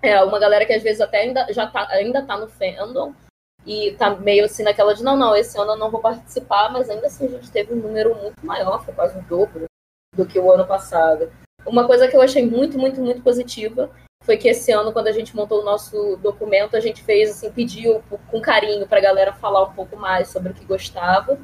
é 0.03 0.21
uma 0.23 0.37
galera 0.37 0.65
que 0.65 0.73
às 0.73 0.83
vezes 0.83 1.01
até 1.01 1.21
ainda, 1.21 1.47
já 1.51 1.65
tá, 1.65 1.87
ainda 1.89 2.21
tá 2.21 2.37
no 2.37 2.49
fandom 2.49 3.13
e 3.65 3.91
tá 3.93 4.09
meio 4.09 4.43
assim 4.43 4.61
naquela 4.61 4.93
de 4.93 5.01
não, 5.01 5.15
não, 5.15 5.35
esse 5.35 5.57
ano 5.57 5.71
eu 5.71 5.77
não 5.77 5.89
vou 5.89 6.01
participar, 6.01 6.71
mas 6.71 6.89
ainda 6.89 7.07
assim 7.07 7.25
a 7.25 7.29
gente 7.29 7.49
teve 7.49 7.73
um 7.73 7.77
número 7.77 8.13
muito 8.15 8.45
maior, 8.45 8.83
foi 8.83 8.93
quase 8.93 9.17
o 9.17 9.23
dobro 9.23 9.65
do 10.13 10.25
que 10.25 10.37
o 10.37 10.51
ano 10.51 10.67
passado. 10.67 11.31
Uma 11.65 11.87
coisa 11.87 12.07
que 12.09 12.15
eu 12.15 12.21
achei 12.21 12.45
muito, 12.45 12.77
muito, 12.77 12.99
muito 12.99 13.21
positiva 13.21 13.89
foi 14.23 14.37
que 14.37 14.49
esse 14.49 14.71
ano, 14.71 14.91
quando 14.91 15.07
a 15.07 15.11
gente 15.11 15.35
montou 15.35 15.61
o 15.61 15.65
nosso 15.65 16.17
documento, 16.17 16.75
a 16.75 16.79
gente 16.79 17.03
fez, 17.03 17.31
assim, 17.31 17.51
pediu 17.51 18.03
com 18.27 18.41
carinho 18.41 18.87
pra 18.87 19.01
galera 19.01 19.33
falar 19.33 19.63
um 19.63 19.73
pouco 19.73 19.95
mais 19.95 20.29
sobre 20.29 20.51
o 20.51 20.53
que 20.53 20.65
gostava. 20.65 21.37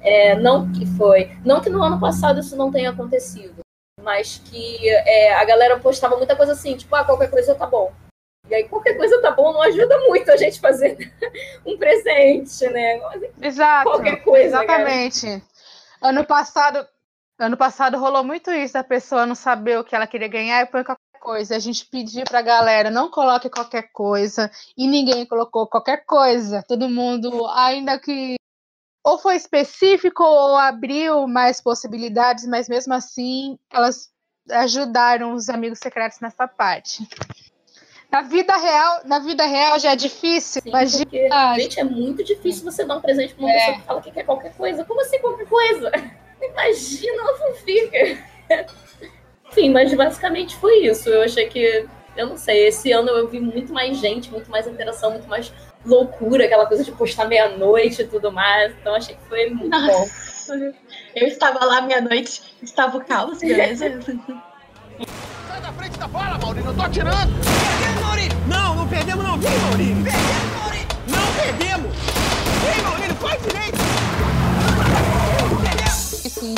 É, 0.00 0.34
não 0.34 0.70
que 0.72 0.84
foi. 0.84 1.30
Não 1.44 1.60
que 1.60 1.70
no 1.70 1.82
ano 1.82 2.00
passado 2.00 2.40
isso 2.40 2.56
não 2.56 2.72
tenha 2.72 2.90
acontecido, 2.90 3.60
mas 4.00 4.38
que 4.38 4.88
é, 4.88 5.34
a 5.34 5.44
galera 5.44 5.78
postava 5.78 6.16
muita 6.16 6.34
coisa 6.34 6.52
assim, 6.52 6.76
tipo, 6.76 6.94
ah, 6.94 7.04
qualquer 7.04 7.30
coisa 7.30 7.54
tá 7.54 7.66
bom. 7.66 7.92
E 8.48 8.54
aí 8.54 8.68
qualquer 8.68 8.96
coisa 8.96 9.20
tá 9.22 9.30
bom 9.30 9.52
não 9.52 9.62
ajuda 9.62 9.98
muito 10.00 10.30
a 10.30 10.36
gente 10.36 10.60
fazer 10.60 10.96
um 11.64 11.76
presente, 11.78 12.66
né? 12.68 13.00
Exato. 13.40 13.90
Qualquer 13.90 14.16
coisa. 14.22 14.46
Exatamente. 14.46 15.42
Ano 16.00 16.24
passado, 16.24 16.86
ano 17.38 17.56
passado 17.56 17.98
rolou 17.98 18.24
muito 18.24 18.50
isso, 18.50 18.74
da 18.74 18.84
pessoa 18.84 19.26
não 19.26 19.34
saber 19.34 19.78
o 19.78 19.84
que 19.84 19.94
ela 19.94 20.06
queria 20.06 20.28
ganhar 20.28 20.60
e 20.60 20.66
põe 20.66 20.82
qualquer 20.82 21.20
coisa. 21.20 21.54
A 21.54 21.60
gente 21.60 21.86
pediu 21.86 22.24
pra 22.24 22.42
galera, 22.42 22.90
não 22.90 23.08
coloque 23.08 23.48
qualquer 23.48 23.92
coisa. 23.92 24.50
E 24.76 24.88
ninguém 24.88 25.24
colocou 25.24 25.68
qualquer 25.68 26.04
coisa. 26.04 26.64
Todo 26.66 26.88
mundo, 26.88 27.46
ainda 27.48 27.98
que 27.98 28.34
ou 29.04 29.18
foi 29.18 29.36
específico 29.36 30.22
ou 30.22 30.56
abriu 30.56 31.26
mais 31.26 31.60
possibilidades, 31.60 32.46
mas 32.46 32.68
mesmo 32.68 32.94
assim 32.94 33.58
elas 33.70 34.12
ajudaram 34.50 35.32
os 35.34 35.48
amigos 35.48 35.78
secretos 35.78 36.20
nessa 36.20 36.46
parte. 36.46 37.06
Na 38.12 38.20
vida 38.20 38.54
real, 38.58 39.00
na 39.06 39.18
vida 39.20 39.46
real 39.46 39.78
já 39.78 39.92
é 39.92 39.96
difícil. 39.96 40.60
Sim, 40.62 40.68
imagina. 40.68 41.06
porque, 41.06 41.28
gente, 41.62 41.80
é 41.80 41.84
muito 41.84 42.22
difícil 42.22 42.62
você 42.62 42.84
dar 42.84 42.98
um 42.98 43.00
presente 43.00 43.32
pra 43.32 43.44
uma 43.46 43.50
É. 43.50 43.54
pessoa 43.58 43.76
que 43.78 43.82
fala 43.86 44.02
que 44.02 44.10
quer 44.10 44.22
qualquer 44.24 44.52
coisa. 44.52 44.84
Como 44.84 45.00
assim 45.00 45.18
qualquer 45.18 45.46
coisa? 45.46 45.90
Imagina, 46.42 47.22
não 47.22 47.54
fica. 47.54 48.18
Enfim, 49.50 49.70
mas 49.70 49.94
basicamente 49.94 50.54
foi 50.56 50.80
isso. 50.84 51.08
Eu 51.08 51.22
achei 51.22 51.46
que, 51.46 51.86
eu 52.14 52.26
não 52.26 52.36
sei, 52.36 52.66
esse 52.66 52.92
ano 52.92 53.08
eu 53.08 53.28
vi 53.28 53.40
muito 53.40 53.72
mais 53.72 53.96
gente, 53.96 54.30
muito 54.30 54.50
mais 54.50 54.66
interação, 54.66 55.12
muito 55.12 55.26
mais 55.28 55.50
loucura, 55.84 56.44
aquela 56.44 56.66
coisa 56.66 56.84
de 56.84 56.92
postar 56.92 57.24
meia-noite 57.26 58.02
e 58.02 58.06
tudo 58.06 58.30
mais. 58.30 58.72
Então 58.78 58.94
achei 58.94 59.14
que 59.14 59.22
foi 59.26 59.48
muito 59.48 59.70
bom. 59.70 59.86
Nossa, 59.86 60.54
eu 61.14 61.26
estava 61.26 61.64
lá 61.64 61.80
meia-noite, 61.80 62.42
estava 62.62 62.98
o 62.98 63.04
caos, 63.04 63.38
beleza? 63.38 63.86
Da 65.62 65.72
frente 65.74 65.96
da 65.96 66.08
bola, 66.08 66.36
Maurício, 66.38 66.70
eu 66.70 66.74
tô 66.74 66.82
atirando! 66.82 67.32
Perdemos, 67.38 68.02
Maurício! 68.02 68.38
Não, 68.48 68.74
não 68.74 68.88
perdemos 68.88 69.24
não, 69.24 69.38
vem, 69.38 69.58
Maurício! 69.60 70.02
Perdemos, 70.02 70.52
Maurício! 70.58 70.88
Não 71.06 71.32
perdemos! 71.40 71.96
Vem, 72.64 72.82
Maurício, 72.82 73.14
faz 73.14 73.42
direito! 73.42 73.78
Sim. 76.28 76.54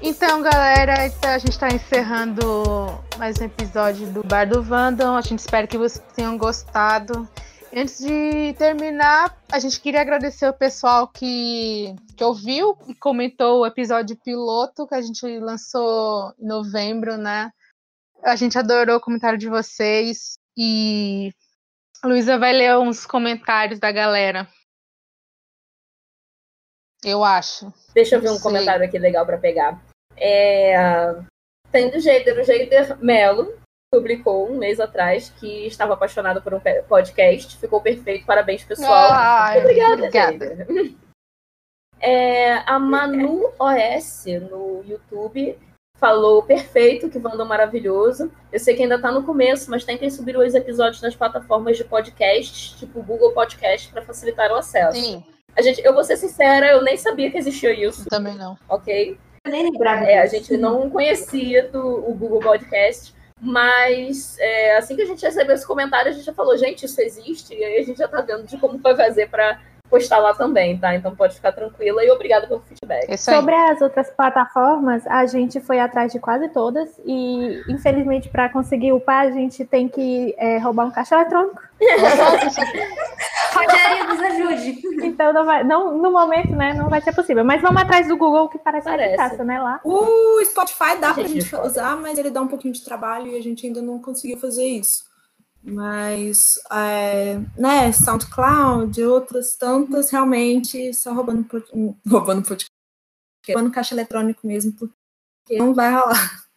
Então, 0.00 0.40
galera, 0.40 1.06
então 1.06 1.30
a 1.30 1.36
gente 1.36 1.50
está 1.50 1.68
encerrando 1.68 2.98
mais 3.18 3.38
um 3.38 3.44
episódio 3.44 4.06
do 4.06 4.22
Bar 4.26 4.48
do 4.48 4.62
Vandal. 4.62 5.16
A 5.16 5.20
gente 5.20 5.40
espera 5.40 5.66
que 5.66 5.76
vocês 5.76 6.02
tenham 6.16 6.38
gostado. 6.38 7.28
Antes 7.70 7.98
de 7.98 8.54
terminar, 8.56 9.36
a 9.52 9.58
gente 9.58 9.78
queria 9.78 10.00
agradecer 10.00 10.48
o 10.48 10.54
pessoal 10.54 11.06
que, 11.06 11.94
que 12.16 12.24
ouviu 12.24 12.78
e 12.88 12.94
comentou 12.94 13.60
o 13.60 13.66
episódio 13.66 14.16
piloto 14.16 14.86
que 14.86 14.94
a 14.94 15.02
gente 15.02 15.38
lançou 15.38 16.32
em 16.40 16.46
novembro, 16.46 17.18
né? 17.18 17.52
A 18.28 18.36
gente 18.36 18.58
adorou 18.58 18.96
o 18.96 19.00
comentário 19.00 19.38
de 19.38 19.48
vocês 19.48 20.38
e 20.56 21.32
a 22.02 22.06
Luísa 22.06 22.38
vai 22.38 22.52
ler 22.52 22.76
uns 22.76 23.06
comentários 23.06 23.80
da 23.80 23.90
galera. 23.90 24.46
Eu 27.02 27.24
acho. 27.24 27.72
Deixa 27.94 28.16
eu 28.16 28.20
ver 28.20 28.30
um 28.30 28.34
Sei. 28.34 28.42
comentário 28.42 28.84
aqui 28.84 28.98
legal 28.98 29.24
pra 29.24 29.38
pegar. 29.38 29.82
É, 30.16 30.74
Tem 31.70 31.90
do 31.90 32.00
Jader, 32.00 32.38
o 32.38 32.44
Jader 32.44 32.98
Melo 32.98 33.56
publicou 33.90 34.50
um 34.50 34.58
mês 34.58 34.78
atrás 34.78 35.30
que 35.30 35.66
estava 35.66 35.94
apaixonado 35.94 36.42
por 36.42 36.52
um 36.52 36.60
podcast. 36.86 37.56
Ficou 37.56 37.80
perfeito, 37.80 38.26
parabéns, 38.26 38.62
pessoal. 38.62 39.10
Ai, 39.10 39.60
Obrigada, 39.60 39.94
obrigada. 39.94 40.56
Jader. 40.56 40.94
É, 42.00 42.58
a 42.70 42.78
Manu 42.78 43.52
OS 43.58 44.26
no 44.50 44.84
YouTube 44.84 45.58
falou 45.98 46.42
perfeito, 46.42 47.08
que 47.08 47.18
Wanda 47.18 47.44
maravilhoso. 47.44 48.30
Eu 48.52 48.58
sei 48.58 48.74
que 48.74 48.82
ainda 48.82 49.00
tá 49.00 49.10
no 49.10 49.24
começo, 49.24 49.70
mas 49.70 49.84
tentem 49.84 50.10
subir 50.10 50.36
os 50.36 50.54
episódios 50.54 51.02
nas 51.02 51.14
plataformas 51.14 51.76
de 51.76 51.84
podcast, 51.84 52.78
tipo 52.78 53.02
Google 53.02 53.32
Podcast, 53.32 53.88
para 53.90 54.02
facilitar 54.02 54.50
o 54.50 54.56
acesso. 54.56 55.00
Sim, 55.00 55.24
A 55.56 55.62
gente, 55.62 55.82
eu 55.84 55.92
vou 55.92 56.04
ser 56.04 56.16
sincera, 56.16 56.68
eu 56.68 56.82
nem 56.82 56.96
sabia 56.96 57.30
que 57.30 57.38
existia 57.38 57.72
isso, 57.72 58.04
também 58.08 58.34
não. 58.36 58.56
ok? 58.68 59.18
Eu 59.44 59.52
nem 59.52 59.70
lembrava 59.70 60.04
É, 60.04 60.20
a 60.20 60.26
gente 60.26 60.56
não 60.56 60.88
conhecia 60.88 61.68
do, 61.68 62.08
o 62.08 62.14
Google 62.14 62.40
Podcast, 62.40 63.14
mas 63.40 64.36
é, 64.38 64.76
assim 64.76 64.96
que 64.96 65.02
a 65.02 65.06
gente 65.06 65.24
recebeu 65.24 65.54
esse 65.54 65.66
comentário, 65.66 66.10
a 66.10 66.14
gente 66.14 66.24
já 66.24 66.32
falou, 66.32 66.56
gente, 66.56 66.86
isso 66.86 67.00
existe, 67.00 67.54
e 67.54 67.64
aí 67.64 67.78
a 67.78 67.84
gente 67.84 67.98
já 67.98 68.08
tá 68.08 68.20
vendo 68.20 68.44
de 68.44 68.56
como 68.58 68.78
vai 68.78 68.96
fazer 68.96 69.28
para 69.28 69.60
postar 69.88 70.18
lá 70.18 70.34
também, 70.34 70.78
tá? 70.78 70.94
Então 70.94 71.14
pode 71.14 71.34
ficar 71.34 71.52
tranquila 71.52 72.04
e 72.04 72.10
obrigada 72.10 72.46
pelo 72.46 72.60
feedback. 72.60 73.10
Aí. 73.10 73.18
Sobre 73.18 73.54
as 73.54 73.80
outras 73.80 74.10
plataformas, 74.10 75.06
a 75.06 75.26
gente 75.26 75.60
foi 75.60 75.80
atrás 75.80 76.12
de 76.12 76.18
quase 76.18 76.48
todas 76.48 76.88
e, 77.04 77.62
infelizmente, 77.68 78.28
para 78.28 78.48
conseguir 78.48 78.92
upar, 78.92 79.26
a 79.26 79.30
gente 79.30 79.64
tem 79.64 79.88
que 79.88 80.34
é, 80.38 80.58
roubar 80.58 80.86
um 80.86 80.90
caixa 80.90 81.14
eletrônico. 81.16 81.60
Rogério, 83.54 84.04
nos 84.08 84.20
ajude. 84.20 84.80
Então, 85.06 85.32
não 85.32 85.44
vai- 85.44 85.64
não- 85.64 85.96
no 85.98 86.10
momento, 86.12 86.54
né, 86.54 86.74
não 86.74 86.88
vai 86.88 87.00
ser 87.00 87.12
possível. 87.14 87.44
Mas 87.44 87.60
vamos 87.62 87.80
atrás 87.82 88.06
do 88.06 88.16
Google, 88.16 88.48
que 88.48 88.58
parece, 88.58 88.84
Parece. 88.84 89.16
fácil, 89.16 89.44
né, 89.44 89.60
lá. 89.60 89.80
O 89.84 90.44
Spotify 90.44 90.96
dá 91.00 91.14
pra 91.14 91.22
Gente, 91.24 91.40
gente 91.40 91.56
usar, 91.56 91.96
mas 91.96 92.18
ele 92.18 92.30
dá 92.30 92.40
um 92.40 92.48
pouquinho 92.48 92.72
de 92.74 92.84
trabalho 92.84 93.28
e 93.32 93.36
a 93.38 93.42
gente 93.42 93.66
ainda 93.66 93.82
não 93.82 93.98
conseguiu 94.00 94.36
fazer 94.38 94.64
isso. 94.64 95.07
Mas, 95.62 96.54
é, 96.70 97.38
né, 97.56 97.92
SoundCloud 97.92 99.02
outras 99.04 99.56
tantas, 99.56 100.10
realmente, 100.10 100.94
só 100.94 101.12
roubando, 101.12 101.46
roubando 102.08 102.46
podcast, 102.46 102.70
roubando 103.48 103.72
caixa 103.72 103.94
eletrônico 103.94 104.46
mesmo, 104.46 104.72
porque 104.72 105.58
não 105.58 105.74
vai 105.74 105.92
rolar. 105.92 106.48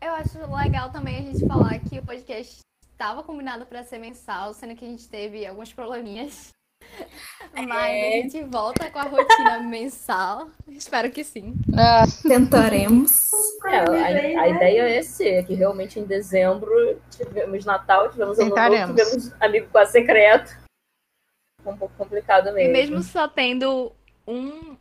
Eu 0.00 0.12
acho 0.14 0.38
legal 0.54 0.90
também 0.90 1.18
a 1.18 1.22
gente 1.22 1.46
falar 1.46 1.78
que 1.78 1.98
o 1.98 2.04
podcast 2.04 2.60
estava 2.90 3.22
combinado 3.22 3.66
para 3.66 3.84
ser 3.84 3.98
mensal, 3.98 4.54
sendo 4.54 4.74
que 4.74 4.84
a 4.84 4.88
gente 4.88 5.08
teve 5.08 5.46
alguns 5.46 5.72
probleminhas. 5.72 6.52
Mas 7.54 7.90
É. 7.92 8.08
a 8.08 8.22
gente 8.22 8.42
volta 8.44 8.90
com 8.90 8.98
a 8.98 9.02
rotina 9.02 9.60
mensal. 9.68 10.48
Espero 10.68 11.10
que 11.10 11.22
sim. 11.22 11.54
Tentaremos. 12.26 13.30
É, 13.66 13.76
a, 13.78 14.42
a 14.42 14.48
ideia 14.48 14.82
é 14.88 15.02
ser 15.02 15.44
que 15.46 15.54
realmente 15.54 16.00
em 16.00 16.04
dezembro 16.04 16.70
tivemos 17.10 17.64
Natal, 17.64 18.10
tivemos 18.10 18.38
Ano 18.38 18.54
Novo, 18.54 18.94
tivemos 18.94 19.32
Amigo 19.40 19.68
Quase 19.70 19.92
Secreto. 19.92 20.56
Um 21.64 21.76
pouco 21.76 21.94
complicado 21.96 22.48
E 22.48 22.52
mesmo. 22.52 22.72
mesmo 22.72 23.02
só 23.02 23.28
tendo 23.28 23.92
um, 24.26 24.76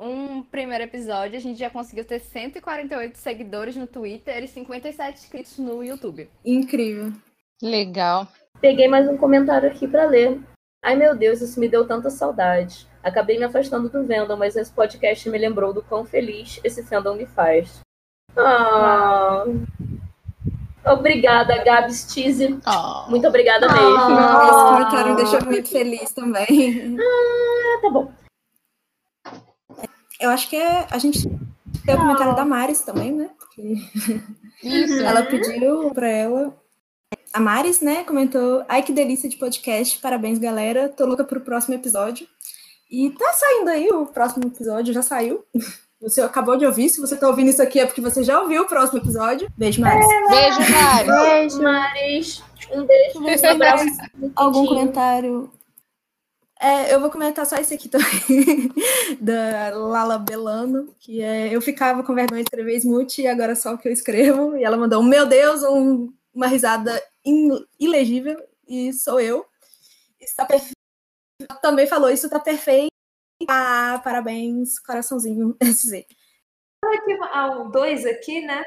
um 0.00 0.42
primeiro 0.42 0.82
episódio, 0.84 1.36
a 1.36 1.40
gente 1.40 1.58
já 1.58 1.70
conseguiu 1.70 2.04
ter 2.04 2.18
148 2.20 3.16
seguidores 3.18 3.76
no 3.76 3.86
Twitter 3.86 4.42
e 4.42 4.48
57 4.48 5.18
inscritos 5.20 5.58
no 5.58 5.84
YouTube. 5.84 6.28
Incrível. 6.44 7.12
Legal. 7.62 8.26
Peguei 8.60 8.88
mais 8.88 9.06
um 9.08 9.16
comentário 9.16 9.68
aqui 9.68 9.86
pra 9.86 10.06
ler. 10.06 10.40
Ai 10.84 10.94
meu 10.96 11.16
Deus, 11.16 11.40
isso 11.40 11.58
me 11.58 11.66
deu 11.66 11.86
tanta 11.86 12.10
saudade. 12.10 12.86
Acabei 13.02 13.38
me 13.38 13.44
afastando 13.44 13.88
do 13.88 14.04
Vendom, 14.04 14.36
mas 14.36 14.54
esse 14.54 14.70
podcast 14.70 15.30
me 15.30 15.38
lembrou 15.38 15.72
do 15.72 15.82
quão 15.82 16.04
feliz 16.04 16.60
esse 16.62 16.82
fandom 16.82 17.14
me 17.14 17.24
faz. 17.24 17.80
Ah. 18.36 19.44
Obrigada, 20.84 21.64
Gabs 21.64 22.12
Cheese. 22.12 22.60
Oh. 22.66 23.10
Muito 23.10 23.26
obrigada 23.26 23.66
Ah, 23.66 23.72
mesmo. 23.72 24.20
Esse 24.44 24.64
comentário 24.72 25.10
me 25.10 25.16
deixou 25.16 25.44
muito 25.46 25.68
feliz 25.70 26.12
também. 26.12 26.98
Ah, 27.00 27.80
tá 27.80 27.90
bom. 27.90 28.12
Eu 30.20 30.28
acho 30.28 30.50
que 30.50 30.56
é, 30.56 30.86
a 30.90 30.98
gente 30.98 31.22
tem 31.86 31.94
o 31.94 31.98
comentário 31.98 32.36
da 32.36 32.44
Maris 32.44 32.82
também, 32.82 33.10
né? 33.10 33.30
Porque 33.38 33.74
Isso. 34.62 35.02
ela 35.02 35.22
pediu 35.22 35.90
pra 35.94 36.08
ela. 36.08 36.54
A 37.34 37.40
Maris, 37.40 37.80
né, 37.80 38.04
comentou: 38.04 38.64
Ai, 38.68 38.80
que 38.82 38.92
delícia 38.92 39.28
de 39.28 39.36
podcast, 39.36 39.98
parabéns, 39.98 40.38
galera. 40.38 40.88
Tô 40.88 41.04
louca 41.04 41.24
pro 41.24 41.40
próximo 41.40 41.74
episódio. 41.74 42.26
E 42.90 43.10
tá 43.10 43.32
saindo 43.32 43.70
aí 43.70 43.88
o 43.90 44.06
próximo 44.06 44.46
episódio, 44.46 44.94
já 44.94 45.02
saiu. 45.02 45.44
Você 46.00 46.20
acabou 46.20 46.56
de 46.56 46.66
ouvir. 46.66 46.90
Se 46.90 47.00
você 47.00 47.16
tá 47.16 47.26
ouvindo 47.26 47.48
isso 47.48 47.62
aqui 47.62 47.80
é 47.80 47.86
porque 47.86 48.00
você 48.02 48.22
já 48.22 48.38
ouviu 48.38 48.62
o 48.62 48.66
próximo 48.68 48.98
episódio. 48.98 49.50
Beijo, 49.56 49.80
Maris. 49.80 50.06
Beijo, 50.28 50.60
Mari. 50.70 51.06
Beijo, 51.08 51.62
Maris. 51.62 52.42
Um 52.70 52.84
beijo, 52.84 53.20
um 53.20 53.50
abraço. 53.50 53.86
Algum 54.36 54.66
comentário? 54.66 55.50
É, 56.60 56.92
eu 56.94 57.00
vou 57.00 57.08
comentar 57.08 57.46
só 57.46 57.56
esse 57.56 57.72
aqui 57.72 57.88
também, 57.88 58.70
da 59.18 59.70
Lala 59.74 60.18
Belano, 60.18 60.94
que 61.00 61.22
é 61.22 61.48
eu 61.54 61.62
ficava 61.62 62.02
com 62.02 62.14
vergonha 62.14 62.42
de 62.42 62.48
escrever 62.48 62.76
smooth 62.76 63.22
e 63.22 63.26
agora 63.26 63.54
só 63.56 63.72
o 63.72 63.78
que 63.78 63.88
eu 63.88 63.92
escrevo. 63.92 64.54
E 64.58 64.62
ela 64.64 64.76
mandou, 64.76 65.02
meu 65.02 65.24
Deus, 65.24 65.62
um- 65.62 66.12
uma 66.34 66.48
risada 66.48 67.02
ilegível, 67.78 68.36
e 68.66 68.92
sou 68.92 69.20
eu. 69.20 69.46
Está 70.20 70.44
perfeito. 70.44 70.72
Também 71.60 71.86
falou, 71.86 72.10
isso 72.10 72.28
tá 72.30 72.38
perfeito. 72.40 72.88
Ah, 73.48 74.00
parabéns, 74.02 74.78
coraçãozinho. 74.78 75.56
Aqui, 76.84 77.12
há 77.32 77.46
um- 77.50 77.70
dois 77.70 78.04
aqui, 78.06 78.42
né? 78.42 78.62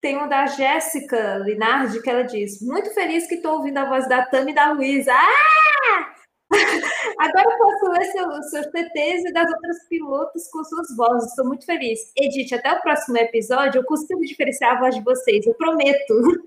Tem 0.00 0.16
um 0.18 0.28
da 0.28 0.46
Jéssica 0.46 1.38
Linardi, 1.38 2.02
que 2.02 2.10
ela 2.10 2.22
diz: 2.22 2.60
Muito 2.60 2.92
feliz 2.92 3.26
que 3.28 3.36
estou 3.36 3.54
ouvindo 3.58 3.78
a 3.78 3.88
voz 3.88 4.08
da 4.08 4.26
Tami 4.26 4.50
e 4.52 4.54
da 4.54 4.72
Luísa. 4.72 5.12
Ah! 5.12 6.14
Agora 7.18 7.50
eu 7.52 7.58
posso 7.58 7.86
ler 7.92 8.04
seu- 8.06 8.42
seus 8.42 8.66
TTs 8.66 9.24
e 9.26 9.32
das 9.32 9.50
outras 9.50 9.88
pilotos 9.88 10.48
com 10.48 10.62
suas 10.64 10.94
vozes. 10.96 11.30
Estou 11.30 11.46
muito 11.46 11.64
feliz. 11.64 12.12
Edith, 12.16 12.52
até 12.54 12.72
o 12.72 12.82
próximo 12.82 13.16
episódio, 13.16 13.78
eu 13.80 13.84
consigo 13.84 14.20
diferenciar 14.22 14.76
a 14.76 14.80
voz 14.80 14.94
de 14.94 15.02
vocês, 15.02 15.46
eu 15.46 15.54
prometo. 15.54 16.14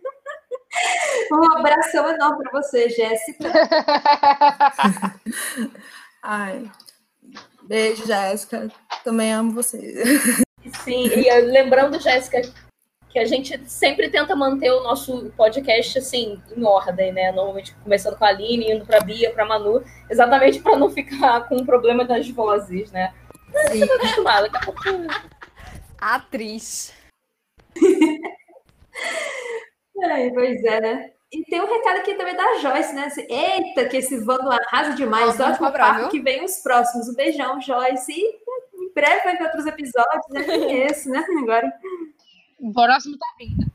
Um 1.31 1.57
abração 1.57 2.09
enorme 2.09 2.43
para 2.43 2.61
você, 2.61 2.89
Jéssica. 2.89 3.51
Ai, 6.23 6.69
beijo, 7.63 8.05
Jéssica. 8.05 8.69
Também 9.03 9.33
amo 9.33 9.51
vocês. 9.51 10.43
Sim, 10.83 11.05
e 11.07 11.41
lembrando, 11.41 11.99
Jéssica, 11.99 12.41
que 13.09 13.19
a 13.19 13.25
gente 13.25 13.59
sempre 13.69 14.09
tenta 14.09 14.35
manter 14.35 14.71
o 14.71 14.83
nosso 14.83 15.31
podcast 15.35 15.97
assim, 15.97 16.41
em 16.55 16.63
ordem, 16.63 17.11
né? 17.11 17.31
Normalmente 17.31 17.75
começando 17.83 18.17
com 18.17 18.25
a 18.25 18.29
Aline, 18.29 18.71
indo 18.71 18.85
pra 18.85 19.01
Bia, 19.01 19.31
pra 19.33 19.45
Manu, 19.45 19.83
exatamente 20.09 20.59
para 20.59 20.77
não 20.77 20.89
ficar 20.89 21.47
com 21.47 21.57
o 21.57 21.65
problema 21.65 22.05
das 22.05 22.29
vozes, 22.29 22.91
né? 22.91 23.13
Mas 23.51 23.79
você 23.79 23.87
tá 23.87 23.95
acostumada, 23.95 24.49
daqui 24.49 24.57
a 24.57 24.71
pouco. 24.71 24.81
Atriz. 25.99 26.93
Ai, 30.03 30.31
pois 30.31 30.63
é, 30.63 30.79
né? 30.79 31.11
E 31.31 31.43
tem 31.45 31.61
um 31.61 31.67
recado 31.67 31.99
aqui 31.99 32.15
também 32.15 32.35
da 32.35 32.57
Joyce, 32.57 32.93
né? 32.93 33.05
Assim, 33.05 33.21
Eita, 33.29 33.87
que 33.87 33.97
esse 33.97 34.17
Vando 34.17 34.49
arrasa 34.51 34.95
demais. 34.95 35.27
Nossa, 35.27 35.51
Ótimo 35.51 35.67
cobrar, 35.67 35.87
papo 35.89 35.99
viu? 35.99 36.09
que 36.09 36.19
vem 36.21 36.43
os 36.43 36.57
próximos. 36.57 37.07
Um 37.07 37.13
beijão, 37.13 37.61
Joyce. 37.61 38.11
E 38.11 38.39
em 38.73 38.93
breve 38.93 39.23
vai 39.23 39.37
ter 39.37 39.43
outros 39.43 39.65
episódios, 39.67 40.25
né? 40.29 40.41
Esse, 40.89 41.09
né? 41.09 41.23
Agora. 41.41 41.71
O 42.59 42.73
próximo 42.73 43.17
tá 43.17 43.27
vindo. 43.37 43.69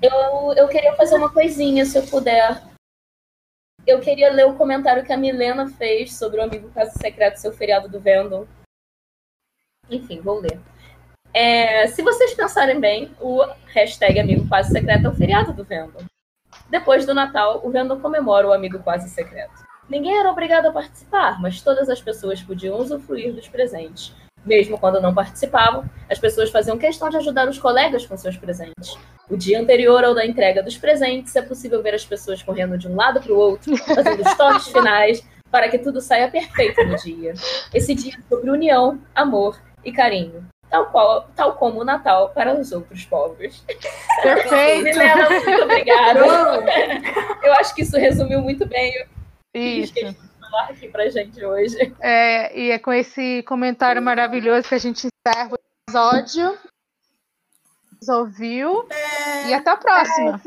Eu, 0.00 0.52
eu 0.56 0.68
queria 0.68 0.94
fazer 0.94 1.16
uma 1.16 1.32
coisinha, 1.32 1.84
se 1.84 1.98
eu 1.98 2.06
puder. 2.06 2.62
Eu 3.86 4.00
queria 4.00 4.32
ler 4.32 4.46
o 4.46 4.54
comentário 4.56 5.04
que 5.04 5.12
a 5.12 5.16
Milena 5.16 5.68
fez 5.68 6.14
sobre 6.14 6.40
o 6.40 6.44
Amigo 6.44 6.70
Caso 6.70 6.92
Secreto, 6.98 7.36
seu 7.36 7.52
feriado 7.52 7.88
do 7.88 7.98
Vendel. 7.98 8.46
Enfim, 9.90 10.20
vou 10.20 10.38
ler. 10.38 10.60
É, 11.34 11.88
se 11.88 12.00
vocês 12.00 12.32
pensarem 12.32 12.78
bem, 12.78 13.10
o 13.20 13.44
hashtag 13.66 14.20
Amigo 14.20 14.46
Quase 14.46 14.70
Secreto 14.70 15.06
é 15.06 15.10
o 15.10 15.14
feriado 15.14 15.52
do 15.52 15.64
Vendel. 15.64 16.04
Depois 16.70 17.04
do 17.04 17.12
Natal, 17.12 17.60
o 17.64 17.70
Vendel 17.70 17.98
comemora 17.98 18.46
o 18.46 18.52
Amigo 18.52 18.78
Quase 18.78 19.10
Secreto. 19.10 19.64
Ninguém 19.88 20.16
era 20.16 20.30
obrigado 20.30 20.66
a 20.66 20.72
participar, 20.72 21.42
mas 21.42 21.60
todas 21.60 21.88
as 21.88 22.00
pessoas 22.00 22.40
podiam 22.40 22.78
usufruir 22.78 23.34
dos 23.34 23.48
presentes. 23.48 24.14
Mesmo 24.46 24.78
quando 24.78 25.00
não 25.00 25.12
participavam, 25.12 25.84
as 26.08 26.20
pessoas 26.20 26.50
faziam 26.50 26.78
questão 26.78 27.10
de 27.10 27.16
ajudar 27.16 27.48
os 27.48 27.58
colegas 27.58 28.06
com 28.06 28.16
seus 28.16 28.36
presentes. 28.36 28.96
O 29.28 29.36
dia 29.36 29.60
anterior 29.60 30.04
ao 30.04 30.14
da 30.14 30.24
entrega 30.24 30.62
dos 30.62 30.78
presentes, 30.78 31.34
é 31.34 31.42
possível 31.42 31.82
ver 31.82 31.94
as 31.94 32.04
pessoas 32.04 32.44
correndo 32.44 32.78
de 32.78 32.86
um 32.86 32.94
lado 32.94 33.20
para 33.20 33.32
o 33.32 33.38
outro, 33.38 33.76
fazendo 33.78 34.22
os 34.24 34.34
toques 34.34 34.68
finais, 34.68 35.26
para 35.50 35.68
que 35.68 35.78
tudo 35.78 36.00
saia 36.00 36.30
perfeito 36.30 36.84
no 36.84 36.94
dia. 36.94 37.34
Esse 37.72 37.92
dia 37.92 38.12
é 38.16 38.22
sobre 38.28 38.50
união, 38.50 39.00
amor 39.14 39.60
e 39.84 39.90
carinho, 39.90 40.46
tal, 40.74 40.86
qual, 40.86 41.28
tal 41.36 41.52
como 41.54 41.80
o 41.80 41.84
Natal 41.84 42.30
para 42.30 42.58
os 42.58 42.72
outros 42.72 43.04
povos. 43.04 43.64
Perfeito. 44.22 44.84
Milena, 44.84 45.30
muito 45.30 45.62
obrigada. 45.62 46.20
Eu 47.42 47.52
acho 47.54 47.74
que 47.74 47.82
isso 47.82 47.96
resumiu 47.96 48.40
muito 48.40 48.66
bem 48.66 48.92
o 49.02 49.58
Isso. 49.58 49.92
que 49.92 50.04
a 50.04 50.08
gente 50.08 50.18
falar 50.40 50.64
aqui 50.64 50.88
pra 50.88 51.08
gente 51.08 51.44
hoje. 51.44 51.94
É, 52.00 52.58
e 52.58 52.70
é 52.70 52.78
com 52.78 52.92
esse 52.92 53.44
comentário 53.44 54.02
maravilhoso 54.02 54.68
que 54.68 54.74
a 54.74 54.78
gente 54.78 55.06
encerra 55.06 55.50
o 55.52 55.58
episódio. 55.86 56.58
Ouviu? 58.08 58.86
E 59.46 59.54
até 59.54 59.70
a 59.70 59.76
próxima. 59.76 60.40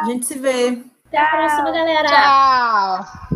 A 0.00 0.04
gente 0.06 0.26
se 0.26 0.38
vê. 0.38 0.82
Até 1.06 1.18
a 1.18 1.28
próxima, 1.28 1.70
galera. 1.70 2.08
Tchau. 2.08 3.33